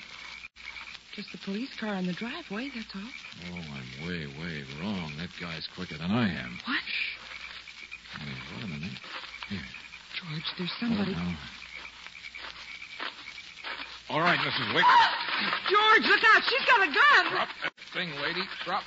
Just 1.18 1.32
the 1.32 1.40
police 1.40 1.74
car 1.80 1.96
in 1.96 2.06
the 2.06 2.14
driveway, 2.14 2.70
that's 2.76 2.94
all. 2.94 3.02
Oh, 3.02 3.58
I'm 3.58 4.08
way, 4.08 4.28
way 4.38 4.62
wrong. 4.80 5.12
That 5.18 5.34
guy's 5.42 5.68
quicker 5.74 5.98
than 5.98 6.12
I 6.12 6.30
am. 6.30 6.60
What? 6.64 6.78
Hey, 8.22 8.38
wait 8.54 8.64
a 8.64 8.68
minute. 8.68 8.94
Here. 9.50 9.66
George, 10.14 10.46
there's 10.60 10.72
somebody. 10.80 11.16
Oh, 11.18 11.20
now. 11.20 11.38
All 14.12 14.22
right, 14.22 14.38
Mrs. 14.38 14.76
Wick. 14.76 14.84
Ah! 14.86 15.10
George, 15.68 16.06
look 16.06 16.22
out. 16.36 16.44
She's 16.44 16.66
got 16.68 16.84
a 16.84 16.92
gun. 16.94 17.32
Drop 17.34 17.50
that 17.64 17.74
thing, 17.96 18.12
lady. 18.22 18.44
Drop. 18.64 18.84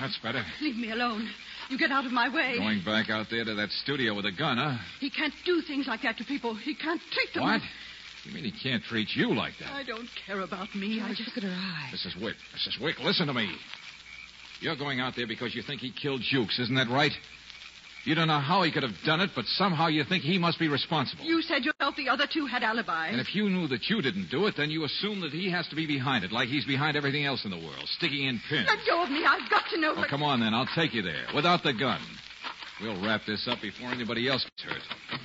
That's 0.00 0.16
better. 0.22 0.42
Leave 0.62 0.76
me 0.76 0.90
alone. 0.92 1.28
You 1.68 1.76
get 1.76 1.90
out 1.90 2.06
of 2.06 2.12
my 2.12 2.34
way. 2.34 2.56
Going 2.56 2.82
back 2.82 3.10
out 3.10 3.26
there 3.30 3.44
to 3.44 3.54
that 3.56 3.70
studio 3.84 4.14
with 4.14 4.24
a 4.24 4.32
gun, 4.32 4.56
huh? 4.56 4.78
He 5.00 5.10
can't 5.10 5.34
do 5.44 5.60
things 5.60 5.86
like 5.86 6.00
that 6.00 6.16
to 6.16 6.24
people. 6.24 6.54
He 6.54 6.74
can't 6.74 7.02
treat 7.12 7.34
them. 7.34 7.42
What? 7.42 7.60
You 8.24 8.34
mean 8.34 8.44
he 8.44 8.52
can't 8.52 8.82
treat 8.82 9.08
you 9.14 9.34
like 9.34 9.54
that? 9.60 9.72
I 9.72 9.84
don't 9.84 10.08
care 10.26 10.40
about 10.40 10.74
me. 10.74 11.00
I 11.00 11.06
George, 11.06 11.18
just. 11.18 11.36
look 11.36 11.44
at 11.44 11.50
her 11.50 11.56
eye. 11.56 11.90
Mrs. 11.94 12.22
Wick, 12.22 12.36
Mrs. 12.56 12.80
Wick, 12.82 12.96
listen 13.00 13.26
to 13.26 13.34
me. 13.34 13.50
You're 14.60 14.76
going 14.76 15.00
out 15.00 15.14
there 15.16 15.26
because 15.26 15.54
you 15.54 15.62
think 15.62 15.80
he 15.80 15.92
killed 15.92 16.20
Jukes, 16.20 16.58
isn't 16.58 16.74
that 16.74 16.88
right? 16.88 17.12
You 18.04 18.14
don't 18.14 18.28
know 18.28 18.40
how 18.40 18.62
he 18.62 18.72
could 18.72 18.82
have 18.82 18.94
done 19.04 19.20
it, 19.20 19.30
but 19.34 19.44
somehow 19.44 19.88
you 19.88 20.04
think 20.04 20.22
he 20.22 20.38
must 20.38 20.58
be 20.58 20.68
responsible. 20.68 21.24
You 21.24 21.42
said 21.42 21.64
yourself 21.64 21.94
the 21.96 22.08
other 22.08 22.26
two 22.32 22.46
had 22.46 22.62
alibis. 22.62 23.12
And 23.12 23.20
if 23.20 23.34
you 23.34 23.50
knew 23.50 23.68
that 23.68 23.90
you 23.90 24.00
didn't 24.00 24.30
do 24.30 24.46
it, 24.46 24.54
then 24.56 24.70
you 24.70 24.84
assume 24.84 25.20
that 25.20 25.32
he 25.32 25.50
has 25.50 25.68
to 25.68 25.76
be 25.76 25.86
behind 25.86 26.24
it, 26.24 26.32
like 26.32 26.48
he's 26.48 26.64
behind 26.64 26.96
everything 26.96 27.26
else 27.26 27.44
in 27.44 27.50
the 27.50 27.56
world, 27.56 27.86
sticking 27.98 28.26
in 28.26 28.40
pins. 28.48 28.66
Let 28.66 28.78
go 28.86 29.02
of 29.02 29.10
me. 29.10 29.24
I've 29.24 29.50
got 29.50 29.64
to 29.70 29.80
know. 29.80 29.92
Oh, 29.92 30.00
well, 30.00 30.08
come 30.08 30.22
on 30.22 30.40
then. 30.40 30.54
I'll 30.54 30.68
take 30.74 30.94
you 30.94 31.02
there, 31.02 31.26
without 31.34 31.62
the 31.62 31.74
gun. 31.74 32.00
We'll 32.80 33.02
wrap 33.04 33.22
this 33.26 33.46
up 33.48 33.60
before 33.60 33.88
anybody 33.90 34.28
else 34.28 34.44
gets 34.44 34.72
hurt. 34.72 35.20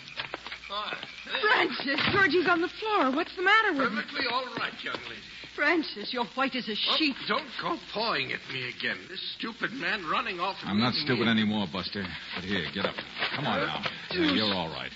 Francis. 1.41 1.99
Georgie's 2.11 2.47
on 2.47 2.61
the 2.61 2.67
floor. 2.79 3.11
What's 3.11 3.35
the 3.35 3.41
matter 3.43 3.73
with 3.73 3.87
him? 3.87 3.95
Perfectly 3.95 4.25
all 4.31 4.45
right, 4.57 4.73
young 4.83 4.95
lady. 5.09 5.21
Francis, 5.55 6.11
you're 6.11 6.25
white 6.33 6.55
as 6.55 6.67
a 6.67 6.71
Oh, 6.71 6.95
sheet. 6.97 7.15
don't 7.27 7.45
go 7.61 7.77
pawing 7.93 8.33
at 8.33 8.39
me 8.51 8.69
again. 8.69 8.97
This 9.07 9.21
stupid 9.37 9.71
man 9.73 10.03
running 10.09 10.39
off. 10.39 10.57
and 10.61 10.69
I'm 10.71 10.79
not 10.79 10.93
leaving 10.93 11.05
stupid 11.05 11.25
me. 11.25 11.31
anymore, 11.31 11.67
Buster. 11.71 12.03
But 12.35 12.43
here, 12.45 12.65
get 12.73 12.85
up. 12.85 12.95
Come 13.35 13.45
on 13.45 13.59
now. 13.67 13.83
Yeah, 14.11 14.31
you're 14.31 14.53
all 14.55 14.69
right. 14.69 14.91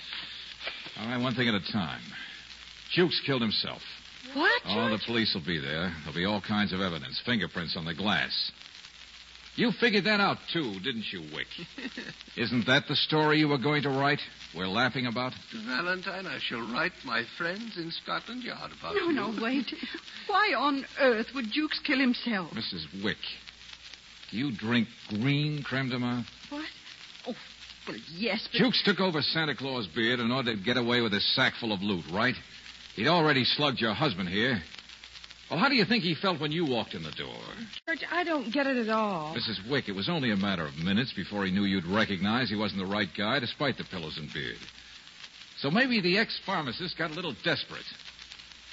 All 1.00 1.06
right, 1.06 1.20
one 1.20 1.34
thing 1.34 1.48
at 1.48 1.54
a 1.54 1.72
time. 1.72 2.00
Jukes 2.90 3.20
killed 3.24 3.42
himself. 3.42 3.80
What? 4.34 4.62
Oh, 4.66 4.90
the 4.90 4.98
police 5.06 5.32
will 5.32 5.44
be 5.46 5.58
there. 5.60 5.92
There'll 6.00 6.14
be 6.16 6.24
all 6.24 6.40
kinds 6.40 6.72
of 6.72 6.80
evidence, 6.80 7.20
fingerprints 7.24 7.76
on 7.76 7.84
the 7.84 7.94
glass. 7.94 8.50
You 9.58 9.72
figured 9.72 10.04
that 10.04 10.20
out, 10.20 10.38
too, 10.52 10.74
didn't 10.84 11.06
you, 11.12 11.20
Wick? 11.34 11.48
Isn't 12.36 12.64
that 12.66 12.84
the 12.86 12.94
story 12.94 13.38
you 13.40 13.48
were 13.48 13.58
going 13.58 13.82
to 13.82 13.88
write? 13.88 14.20
We're 14.54 14.68
laughing 14.68 15.06
about? 15.06 15.32
Valentine, 15.66 16.28
I 16.28 16.38
shall 16.40 16.60
write 16.72 16.92
my 17.04 17.24
friends 17.36 17.76
in 17.76 17.90
Scotland 17.90 18.44
Yard 18.44 18.70
about 18.78 18.94
No, 18.94 19.08
you. 19.08 19.12
no, 19.12 19.34
wait. 19.42 19.66
Why 20.28 20.54
on 20.56 20.84
earth 21.00 21.26
would 21.34 21.46
Jukes 21.50 21.80
kill 21.84 21.98
himself? 21.98 22.52
Mrs. 22.52 23.02
Wick, 23.02 23.16
do 24.30 24.36
you 24.36 24.52
drink 24.56 24.86
green 25.08 25.64
creme 25.64 25.88
de 25.88 25.98
menthe? 25.98 26.24
What? 26.50 26.64
Oh, 27.26 27.34
well, 27.88 27.96
yes, 28.14 28.48
but. 28.52 28.58
Jukes 28.58 28.80
took 28.84 29.00
over 29.00 29.20
Santa 29.22 29.56
Claus 29.56 29.88
beard 29.88 30.20
in 30.20 30.30
order 30.30 30.54
to 30.54 30.62
get 30.62 30.76
away 30.76 31.00
with 31.00 31.12
his 31.12 31.26
sack 31.34 31.54
full 31.58 31.72
of 31.72 31.82
loot, 31.82 32.04
right? 32.12 32.36
He'd 32.94 33.08
already 33.08 33.42
slugged 33.42 33.80
your 33.80 33.94
husband 33.94 34.28
here. 34.28 34.62
Well, 35.50 35.58
how 35.58 35.68
do 35.68 35.74
you 35.76 35.84
think 35.86 36.04
he 36.04 36.14
felt 36.14 36.40
when 36.40 36.52
you 36.52 36.66
walked 36.66 36.94
in 36.94 37.02
the 37.02 37.10
door? 37.12 37.34
George, 37.86 38.04
I 38.10 38.22
don't 38.22 38.52
get 38.52 38.66
it 38.66 38.76
at 38.76 38.90
all. 38.90 39.34
Mrs. 39.34 39.68
Wick, 39.70 39.88
it 39.88 39.94
was 39.94 40.08
only 40.08 40.30
a 40.30 40.36
matter 40.36 40.64
of 40.66 40.76
minutes 40.76 41.12
before 41.14 41.46
he 41.46 41.50
knew 41.50 41.64
you'd 41.64 41.86
recognize 41.86 42.50
he 42.50 42.56
wasn't 42.56 42.80
the 42.80 42.86
right 42.86 43.08
guy, 43.16 43.38
despite 43.38 43.78
the 43.78 43.84
pillows 43.84 44.18
and 44.18 44.30
beard. 44.32 44.58
So 45.58 45.70
maybe 45.70 46.00
the 46.00 46.18
ex-pharmacist 46.18 46.98
got 46.98 47.10
a 47.10 47.14
little 47.14 47.34
desperate. 47.44 47.84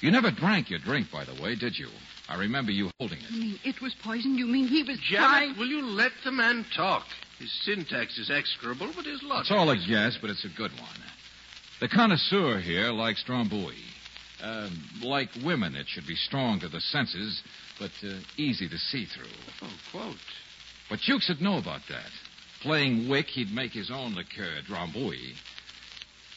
You 0.02 0.10
never 0.10 0.30
drank 0.30 0.68
your 0.68 0.78
drink, 0.78 1.10
by 1.10 1.24
the 1.24 1.40
way, 1.42 1.54
did 1.56 1.78
you? 1.78 1.88
I 2.28 2.36
remember 2.36 2.72
you 2.72 2.90
holding 2.98 3.18
it. 3.18 3.30
You 3.30 3.40
mean 3.40 3.58
it 3.64 3.80
was 3.80 3.94
poisoned? 4.04 4.38
You 4.38 4.46
mean 4.46 4.68
he 4.68 4.82
was 4.82 4.98
Janet, 4.98 5.28
trying? 5.30 5.58
will 5.58 5.68
you 5.68 5.80
let 5.82 6.12
the 6.24 6.32
man 6.32 6.66
talk? 6.76 7.04
His 7.38 7.52
syntax 7.64 8.18
is 8.18 8.30
execrable, 8.30 8.90
but 8.94 9.06
his 9.06 9.22
logic. 9.22 9.50
It's 9.50 9.50
all 9.50 9.70
a 9.70 9.76
guess, 9.76 10.18
but 10.20 10.30
it's 10.30 10.44
a 10.44 10.48
good 10.56 10.72
one. 10.72 11.00
The 11.80 11.88
connoisseur 11.88 12.58
here 12.60 12.90
likes 12.90 13.22
Drambuie. 13.24 13.74
Uh, 14.42 14.68
like 15.02 15.28
women, 15.44 15.74
it 15.74 15.86
should 15.88 16.06
be 16.06 16.14
strong 16.14 16.60
to 16.60 16.68
the 16.68 16.80
senses, 16.80 17.42
but 17.78 17.90
uh, 18.04 18.14
easy 18.36 18.68
to 18.68 18.76
see 18.76 19.06
through. 19.06 19.24
Oh, 19.62 19.70
quote. 19.90 20.16
But 20.90 21.00
Jukes 21.00 21.28
would 21.28 21.40
know 21.40 21.58
about 21.58 21.80
that. 21.88 22.10
Playing 22.62 23.08
Wick, 23.08 23.26
he'd 23.26 23.50
make 23.50 23.72
his 23.72 23.90
own 23.90 24.14
liqueur, 24.14 24.60
Drambuie. 24.68 25.34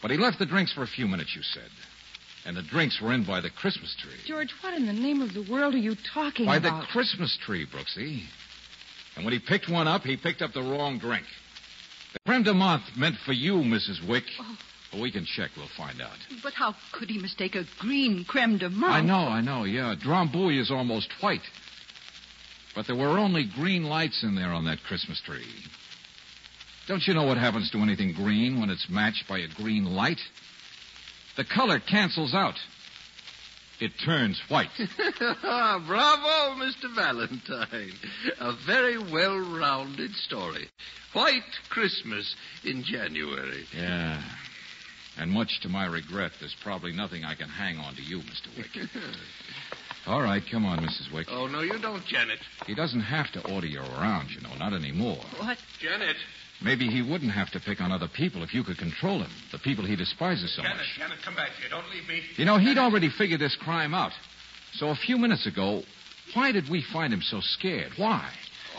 But 0.01 0.11
he 0.11 0.17
left 0.17 0.39
the 0.39 0.45
drinks 0.45 0.71
for 0.71 0.83
a 0.83 0.87
few 0.87 1.07
minutes, 1.07 1.35
you 1.35 1.43
said. 1.43 1.69
And 2.45 2.55
the 2.55 2.63
drinks 2.63 3.01
were 3.01 3.13
in 3.13 3.25
by 3.25 3.41
the 3.41 3.49
Christmas 3.49 3.95
tree. 3.99 4.15
George, 4.25 4.53
what 4.61 4.73
in 4.73 4.85
the 4.85 4.93
name 4.93 5.21
of 5.21 5.33
the 5.33 5.45
world 5.51 5.75
are 5.75 5.79
you 5.79 5.95
talking 6.13 6.45
By 6.45 6.57
about? 6.57 6.71
By 6.71 6.79
the 6.79 6.85
Christmas 6.87 7.37
tree, 7.45 7.65
Brooksy. 7.65 8.23
And 9.15 9.25
when 9.25 9.33
he 9.33 9.39
picked 9.39 9.69
one 9.69 9.87
up, 9.87 10.03
he 10.03 10.15
picked 10.15 10.41
up 10.41 10.53
the 10.53 10.61
wrong 10.61 10.99
drink. 10.99 11.25
The 12.13 12.19
creme 12.25 12.43
de 12.43 12.53
menthe 12.53 12.95
meant 12.97 13.17
for 13.25 13.33
you, 13.33 13.55
Mrs. 13.55 14.07
Wick. 14.07 14.23
But 14.91 15.01
we 15.01 15.11
can 15.11 15.25
check. 15.25 15.51
We'll 15.55 15.67
find 15.77 16.01
out. 16.01 16.17
But 16.41 16.53
how 16.53 16.75
could 16.91 17.09
he 17.09 17.19
mistake 17.19 17.55
a 17.55 17.63
green 17.79 18.25
creme 18.25 18.57
de 18.57 18.69
menthe? 18.69 18.89
I 18.89 19.01
know, 19.01 19.15
I 19.27 19.41
know, 19.41 19.63
yeah. 19.63 19.93
Drambuie 19.95 20.59
is 20.59 20.71
almost 20.71 21.09
white. 21.21 21.43
But 22.75 22.87
there 22.87 22.95
were 22.95 23.17
only 23.19 23.45
green 23.55 23.83
lights 23.83 24.23
in 24.23 24.35
there 24.35 24.51
on 24.51 24.65
that 24.65 24.79
Christmas 24.87 25.21
tree. 25.21 25.45
Don't 26.87 27.05
you 27.07 27.13
know 27.13 27.23
what 27.23 27.37
happens 27.37 27.69
to 27.71 27.77
anything 27.79 28.13
green 28.13 28.59
when 28.59 28.69
it's 28.71 28.89
matched 28.89 29.27
by 29.27 29.39
a 29.39 29.47
green 29.47 29.85
light? 29.85 30.19
The 31.37 31.43
color 31.45 31.79
cancels 31.79 32.33
out. 32.33 32.55
It 33.79 33.91
turns 34.03 34.41
white. 34.49 34.69
Ah, 35.21 35.81
bravo, 35.85 36.59
Mr. 36.63 36.93
Valentine. 36.95 37.91
A 38.39 38.53
very 38.65 38.97
well 38.97 39.37
rounded 39.37 40.11
story. 40.15 40.67
White 41.13 41.43
Christmas 41.69 42.35
in 42.65 42.83
January. 42.83 43.65
yeah. 43.75 44.21
And 45.19 45.31
much 45.31 45.59
to 45.61 45.69
my 45.69 45.85
regret, 45.85 46.31
there's 46.39 46.55
probably 46.63 46.93
nothing 46.93 47.25
I 47.25 47.35
can 47.35 47.49
hang 47.49 47.77
on 47.77 47.95
to 47.95 48.01
you, 48.01 48.19
Mr. 48.19 48.57
Wick. 48.57 48.89
All 50.07 50.21
right, 50.21 50.41
come 50.49 50.65
on, 50.65 50.79
Mrs. 50.79 51.13
Wick. 51.13 51.27
Oh, 51.29 51.45
no, 51.45 51.59
you 51.59 51.77
don't, 51.77 52.05
Janet. 52.05 52.39
He 52.65 52.73
doesn't 52.73 53.01
have 53.01 53.29
to 53.33 53.53
order 53.53 53.67
you 53.67 53.81
around, 53.81 54.29
you 54.29 54.41
know, 54.41 54.55
not 54.57 54.73
anymore. 54.73 55.19
What? 55.37 55.57
Janet. 55.81 56.15
Maybe 56.61 56.87
he 56.87 57.01
wouldn't 57.01 57.31
have 57.31 57.51
to 57.51 57.59
pick 57.59 57.81
on 57.81 57.91
other 57.91 58.07
people 58.07 58.43
if 58.43 58.53
you 58.53 58.63
could 58.63 58.77
control 58.77 59.19
him, 59.19 59.29
the 59.51 59.59
people 59.59 59.85
he 59.85 59.95
despises 59.95 60.53
so 60.55 60.63
much. 60.63 60.77
Janet, 60.97 61.17
come 61.23 61.35
back 61.35 61.51
here. 61.59 61.69
Don't 61.69 61.89
leave 61.89 62.07
me. 62.07 62.21
You 62.35 62.45
know, 62.45 62.57
he'd 62.57 62.77
already 62.77 63.09
figured 63.09 63.39
this 63.39 63.55
crime 63.55 63.93
out. 63.93 64.11
So 64.73 64.89
a 64.89 64.95
few 64.95 65.17
minutes 65.17 65.45
ago, 65.45 65.83
why 66.33 66.51
did 66.51 66.69
we 66.69 66.83
find 66.93 67.13
him 67.13 67.21
so 67.21 67.39
scared? 67.41 67.91
Why? 67.97 68.29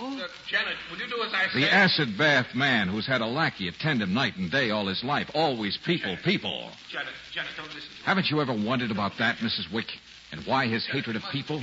Uh, 0.00 0.26
Janet, 0.46 0.76
will 0.90 0.98
you 0.98 1.06
do 1.08 1.22
as 1.22 1.32
I 1.34 1.46
The 1.52 1.72
acid 1.72 2.16
bath 2.16 2.54
man 2.54 2.88
who's 2.88 3.06
had 3.06 3.20
a 3.20 3.26
lackey 3.26 3.68
attend 3.68 4.00
him 4.00 4.14
night 4.14 4.36
and 4.36 4.50
day 4.50 4.70
all 4.70 4.86
his 4.86 5.04
life. 5.04 5.30
Always 5.34 5.76
people, 5.76 6.16
people. 6.24 6.70
Janet, 6.90 7.12
Janet, 7.32 7.50
don't 7.56 7.66
listen. 7.74 7.90
Haven't 8.04 8.30
you 8.30 8.40
ever 8.40 8.52
wondered 8.54 8.90
about 8.90 9.18
that, 9.18 9.36
Mrs. 9.38 9.70
Wick? 9.72 9.86
And 10.32 10.46
why 10.46 10.68
his 10.68 10.86
hatred 10.86 11.16
of 11.16 11.22
people? 11.30 11.60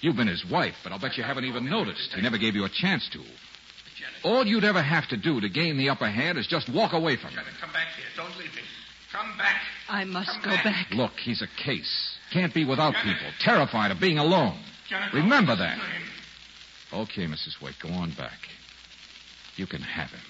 You've 0.00 0.16
been 0.16 0.28
his 0.28 0.44
wife, 0.44 0.76
but 0.84 0.92
I'll 0.92 1.00
bet 1.00 1.16
you 1.16 1.24
haven't 1.24 1.46
even 1.46 1.68
noticed. 1.68 2.12
He 2.14 2.20
never 2.20 2.38
gave 2.38 2.54
you 2.54 2.64
a 2.64 2.68
chance 2.68 3.08
to. 3.10 3.20
All 4.22 4.46
you'd 4.46 4.64
ever 4.64 4.82
have 4.82 5.08
to 5.08 5.16
do 5.16 5.40
to 5.40 5.48
gain 5.48 5.76
the 5.76 5.88
upper 5.88 6.08
hand 6.08 6.38
is 6.38 6.46
just 6.46 6.68
walk 6.68 6.92
away 6.92 7.16
from 7.16 7.30
him. 7.30 7.44
come 7.60 7.72
back 7.72 7.88
here. 7.96 8.06
Don't 8.16 8.36
leave 8.38 8.54
me. 8.54 8.62
Come 9.12 9.36
back. 9.38 9.62
I 9.88 10.04
must 10.04 10.42
go 10.42 10.50
back. 10.50 10.90
Look, 10.92 11.12
he's 11.12 11.42
a 11.42 11.46
case. 11.62 12.16
Can't 12.32 12.52
be 12.52 12.64
without 12.64 12.94
people. 12.94 13.28
Terrified 13.40 13.90
of 13.90 14.00
being 14.00 14.18
alone. 14.18 14.58
Remember 15.12 15.56
that. 15.56 15.78
Okay, 16.92 17.26
Mrs. 17.26 17.60
White, 17.60 17.74
go 17.82 17.88
on 17.90 18.12
back. 18.12 18.38
You 19.56 19.66
can 19.66 19.82
have 19.82 20.10
him. 20.10 20.20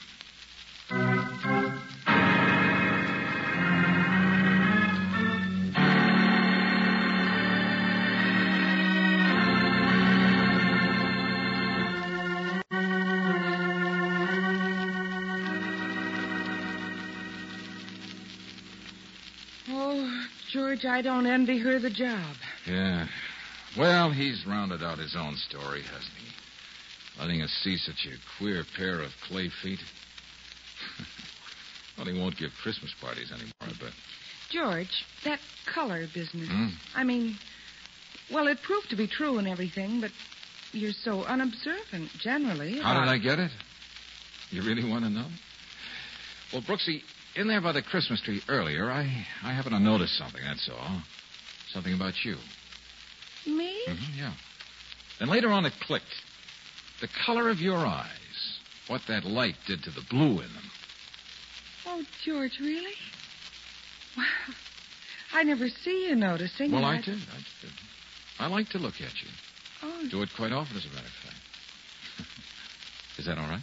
Oh, 19.69 20.27
George, 20.51 20.85
I 20.85 21.03
don't 21.03 21.27
envy 21.27 21.59
her 21.59 21.79
the 21.79 21.90
job. 21.90 22.37
Yeah. 22.66 23.07
Well, 23.77 24.11
he's 24.11 24.47
rounded 24.47 24.83
out 24.83 24.99
his 24.99 25.14
own 25.14 25.37
story, 25.37 25.83
hasn't 25.83 26.14
he? 26.19 26.27
Letting 27.18 27.42
us 27.42 27.50
see 27.62 27.76
such 27.76 28.07
a 28.07 28.16
queer 28.38 28.64
pair 28.76 29.00
of 29.00 29.11
clay 29.29 29.50
feet. 29.62 29.79
well, 31.96 32.07
he 32.07 32.18
won't 32.18 32.37
give 32.37 32.50
Christmas 32.62 32.94
parties 33.00 33.33
anymore, 33.33 33.52
I 33.62 33.72
bet. 33.83 33.92
George, 34.50 35.05
that 35.24 35.40
color 35.72 36.07
business. 36.14 36.48
Hmm? 36.48 36.68
I 36.94 37.05
mean, 37.05 37.37
well, 38.33 38.46
it 38.48 38.59
proved 38.64 38.90
to 38.90 38.96
be 38.96 39.09
true 39.09 39.38
and 39.38 39.48
everything, 39.48 40.00
but 40.00 40.11
you're 40.72 40.92
so 40.92 41.24
unobservant 41.24 42.11
generally. 42.20 42.81
How 42.83 43.00
did 43.00 43.09
I 43.09 43.18
get 43.18 43.38
it? 43.38 43.50
You 44.50 44.62
really 44.62 44.88
want 44.88 45.05
to 45.05 45.11
know? 45.11 45.26
Well, 46.52 46.62
Brooksy, 46.62 47.00
in 47.35 47.48
there 47.48 47.61
by 47.61 47.72
the 47.72 47.83
Christmas 47.83 48.20
tree 48.22 48.40
earlier, 48.48 48.90
I, 48.90 49.26
I 49.42 49.52
happened 49.52 49.74
to 49.74 49.81
notice 49.81 50.16
something, 50.18 50.40
that's 50.44 50.68
all. 50.72 51.02
Something 51.72 51.94
about 51.94 52.14
you. 52.24 52.37
Me? 53.46 53.79
hmm 53.87 54.18
yeah. 54.18 54.35
Then 55.18 55.29
later 55.29 55.50
on 55.50 55.64
it 55.64 55.72
clicked. 55.87 56.05
The 57.00 57.09
color 57.24 57.48
of 57.50 57.61
your 57.61 57.78
eyes. 57.78 58.11
What 58.88 59.02
that 59.09 59.24
light 59.24 59.56
did 59.66 59.82
to 59.85 59.90
the 59.90 60.02
blue 60.09 60.40
in 60.40 60.52
them. 60.52 60.70
Oh, 61.87 62.02
George, 62.24 62.59
really? 62.61 62.94
Well, 64.16 64.26
I 65.32 65.42
never 65.42 65.68
see 65.68 66.06
you 66.09 66.14
noticing. 66.14 66.72
Well, 66.72 66.85
I 66.85 66.96
did. 66.96 67.18
I 67.18 67.42
did. 67.61 67.72
I 68.38 68.46
like 68.46 68.68
to 68.70 68.78
look 68.78 68.94
at 68.94 69.22
you. 69.22 69.28
Oh, 69.82 70.09
Do 70.11 70.22
it 70.22 70.30
quite 70.37 70.52
often, 70.52 70.76
as 70.76 70.85
a 70.85 70.88
matter 70.88 71.06
of 71.06 71.12
fact. 71.12 71.37
Is 73.18 73.26
that 73.26 73.38
all 73.38 73.48
right? 73.48 73.62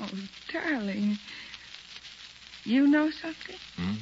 oh, 0.00 0.08
darling. 0.52 1.18
You 2.64 2.86
know 2.86 3.10
something? 3.10 3.56
Hmm? 3.76 3.94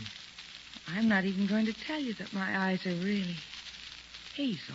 I'm 0.89 1.09
not 1.09 1.25
even 1.25 1.47
going 1.47 1.67
to 1.67 1.75
tell 1.87 2.01
you 2.01 2.15
that 2.15 2.33
my 2.33 2.59
eyes 2.59 2.85
are 2.87 2.91
really 2.91 3.37
hazel. 4.35 4.75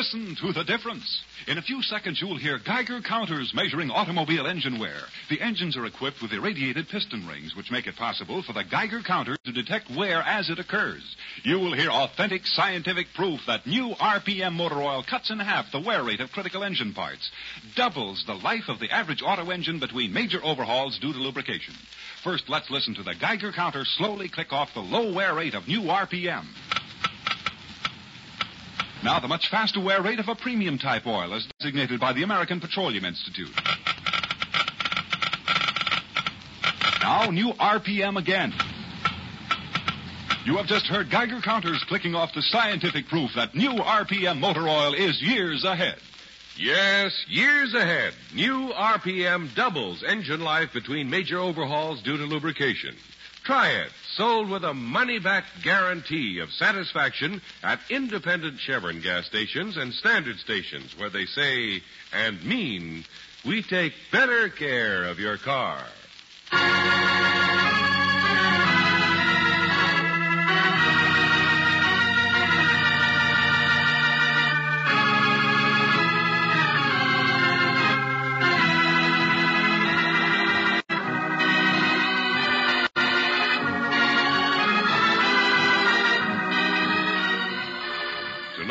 Listen 0.00 0.34
to 0.40 0.54
the 0.54 0.64
difference. 0.64 1.22
In 1.46 1.58
a 1.58 1.62
few 1.62 1.82
seconds, 1.82 2.22
you'll 2.22 2.38
hear 2.38 2.58
Geiger 2.58 3.02
counters 3.02 3.52
measuring 3.54 3.90
automobile 3.90 4.46
engine 4.46 4.78
wear. 4.78 4.96
The 5.28 5.42
engines 5.42 5.76
are 5.76 5.84
equipped 5.84 6.22
with 6.22 6.32
irradiated 6.32 6.88
piston 6.88 7.26
rings, 7.26 7.54
which 7.54 7.70
make 7.70 7.86
it 7.86 7.96
possible 7.96 8.42
for 8.42 8.54
the 8.54 8.64
Geiger 8.64 9.02
counter 9.02 9.36
to 9.44 9.52
detect 9.52 9.90
wear 9.94 10.22
as 10.22 10.48
it 10.48 10.58
occurs. 10.58 11.02
You 11.42 11.58
will 11.58 11.74
hear 11.74 11.90
authentic 11.90 12.46
scientific 12.46 13.08
proof 13.14 13.40
that 13.46 13.66
new 13.66 13.90
RPM 13.90 14.54
motor 14.54 14.80
oil 14.80 15.02
cuts 15.02 15.28
in 15.28 15.38
half 15.38 15.70
the 15.70 15.80
wear 15.80 16.02
rate 16.02 16.22
of 16.22 16.32
critical 16.32 16.64
engine 16.64 16.94
parts, 16.94 17.30
doubles 17.76 18.24
the 18.26 18.32
life 18.32 18.70
of 18.70 18.80
the 18.80 18.90
average 18.90 19.20
auto 19.22 19.50
engine 19.50 19.80
between 19.80 20.14
major 20.14 20.42
overhauls 20.42 20.98
due 20.98 21.12
to 21.12 21.18
lubrication. 21.18 21.74
First, 22.24 22.44
let's 22.48 22.70
listen 22.70 22.94
to 22.94 23.02
the 23.02 23.16
Geiger 23.20 23.52
counter 23.52 23.84
slowly 23.84 24.30
click 24.30 24.50
off 24.50 24.72
the 24.72 24.80
low 24.80 25.12
wear 25.12 25.34
rate 25.34 25.54
of 25.54 25.68
new 25.68 25.82
RPM. 25.82 26.46
Now, 29.02 29.18
the 29.18 29.28
much 29.28 29.48
faster 29.48 29.80
wear 29.80 30.02
rate 30.02 30.18
of 30.18 30.28
a 30.28 30.34
premium 30.34 30.78
type 30.78 31.06
oil 31.06 31.32
as 31.32 31.46
designated 31.58 32.00
by 32.00 32.12
the 32.12 32.22
American 32.22 32.60
Petroleum 32.60 33.06
Institute. 33.06 33.50
Now, 37.02 37.30
new 37.30 37.52
RPM 37.54 38.18
again. 38.18 38.52
You 40.44 40.56
have 40.56 40.66
just 40.66 40.86
heard 40.86 41.10
Geiger 41.10 41.40
counters 41.40 41.82
clicking 41.88 42.14
off 42.14 42.34
the 42.34 42.42
scientific 42.42 43.08
proof 43.08 43.30
that 43.36 43.54
new 43.54 43.72
RPM 43.72 44.38
motor 44.38 44.68
oil 44.68 44.92
is 44.94 45.20
years 45.22 45.64
ahead. 45.64 45.96
Yes, 46.58 47.12
years 47.26 47.72
ahead. 47.72 48.12
New 48.34 48.70
RPM 48.72 49.54
doubles 49.54 50.02
engine 50.02 50.40
life 50.40 50.74
between 50.74 51.08
major 51.08 51.38
overhauls 51.38 52.02
due 52.02 52.18
to 52.18 52.24
lubrication. 52.24 52.94
Try 53.50 53.70
it. 53.70 53.90
Sold 54.14 54.48
with 54.48 54.62
a 54.62 54.72
money 54.72 55.18
back 55.18 55.42
guarantee 55.64 56.38
of 56.38 56.52
satisfaction 56.52 57.42
at 57.64 57.80
independent 57.90 58.60
Chevron 58.60 59.00
gas 59.00 59.26
stations 59.26 59.76
and 59.76 59.92
standard 59.92 60.38
stations 60.38 60.96
where 60.96 61.10
they 61.10 61.24
say 61.26 61.82
and 62.12 62.44
mean 62.44 63.04
we 63.44 63.64
take 63.64 63.92
better 64.12 64.50
care 64.50 65.02
of 65.02 65.18
your 65.18 65.36
car. 65.36 65.82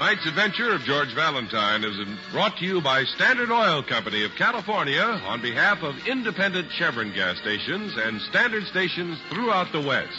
Tonight's 0.10 0.26
adventure 0.26 0.74
of 0.74 0.82
George 0.82 1.14
Valentine 1.14 1.84
is 1.84 1.96
brought 2.32 2.58
to 2.58 2.66
you 2.66 2.82
by 2.82 3.04
Standard 3.04 3.52
Oil 3.52 3.84
Company 3.84 4.24
of 4.24 4.34
California 4.34 5.04
on 5.04 5.40
behalf 5.40 5.84
of 5.84 6.08
independent 6.08 6.72
Chevron 6.72 7.14
gas 7.14 7.38
stations 7.38 7.94
and 7.96 8.20
standard 8.22 8.66
stations 8.66 9.20
throughout 9.30 9.72
the 9.72 9.80
West. 9.80 10.18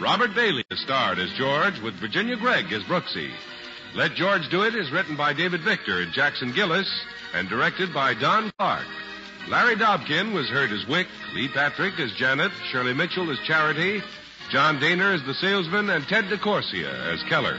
Robert 0.00 0.34
Bailey 0.34 0.64
is 0.70 0.80
starred 0.80 1.18
as 1.18 1.30
George 1.34 1.78
with 1.80 1.92
Virginia 1.96 2.36
Gregg 2.36 2.72
as 2.72 2.82
Brooksy. 2.84 3.30
Let 3.94 4.14
George 4.14 4.48
Do 4.48 4.62
It 4.62 4.74
is 4.74 4.90
written 4.90 5.14
by 5.14 5.34
David 5.34 5.60
Victor 5.60 6.00
and 6.00 6.10
Jackson 6.10 6.50
Gillis 6.52 6.90
and 7.34 7.50
directed 7.50 7.92
by 7.92 8.14
Don 8.14 8.50
Clark. 8.56 8.86
Larry 9.46 9.76
Dobkin 9.76 10.32
was 10.32 10.48
heard 10.48 10.72
as 10.72 10.86
Wick, 10.86 11.06
Lee 11.34 11.48
Patrick 11.48 12.00
as 12.00 12.12
Janet, 12.12 12.52
Shirley 12.70 12.94
Mitchell 12.94 13.30
as 13.30 13.38
Charity, 13.40 14.00
John 14.48 14.78
Dehner 14.78 15.14
as 15.14 15.22
the 15.26 15.34
salesman, 15.34 15.90
and 15.90 16.08
Ted 16.08 16.24
DeCorsia 16.30 17.12
as 17.12 17.22
Keller. 17.24 17.58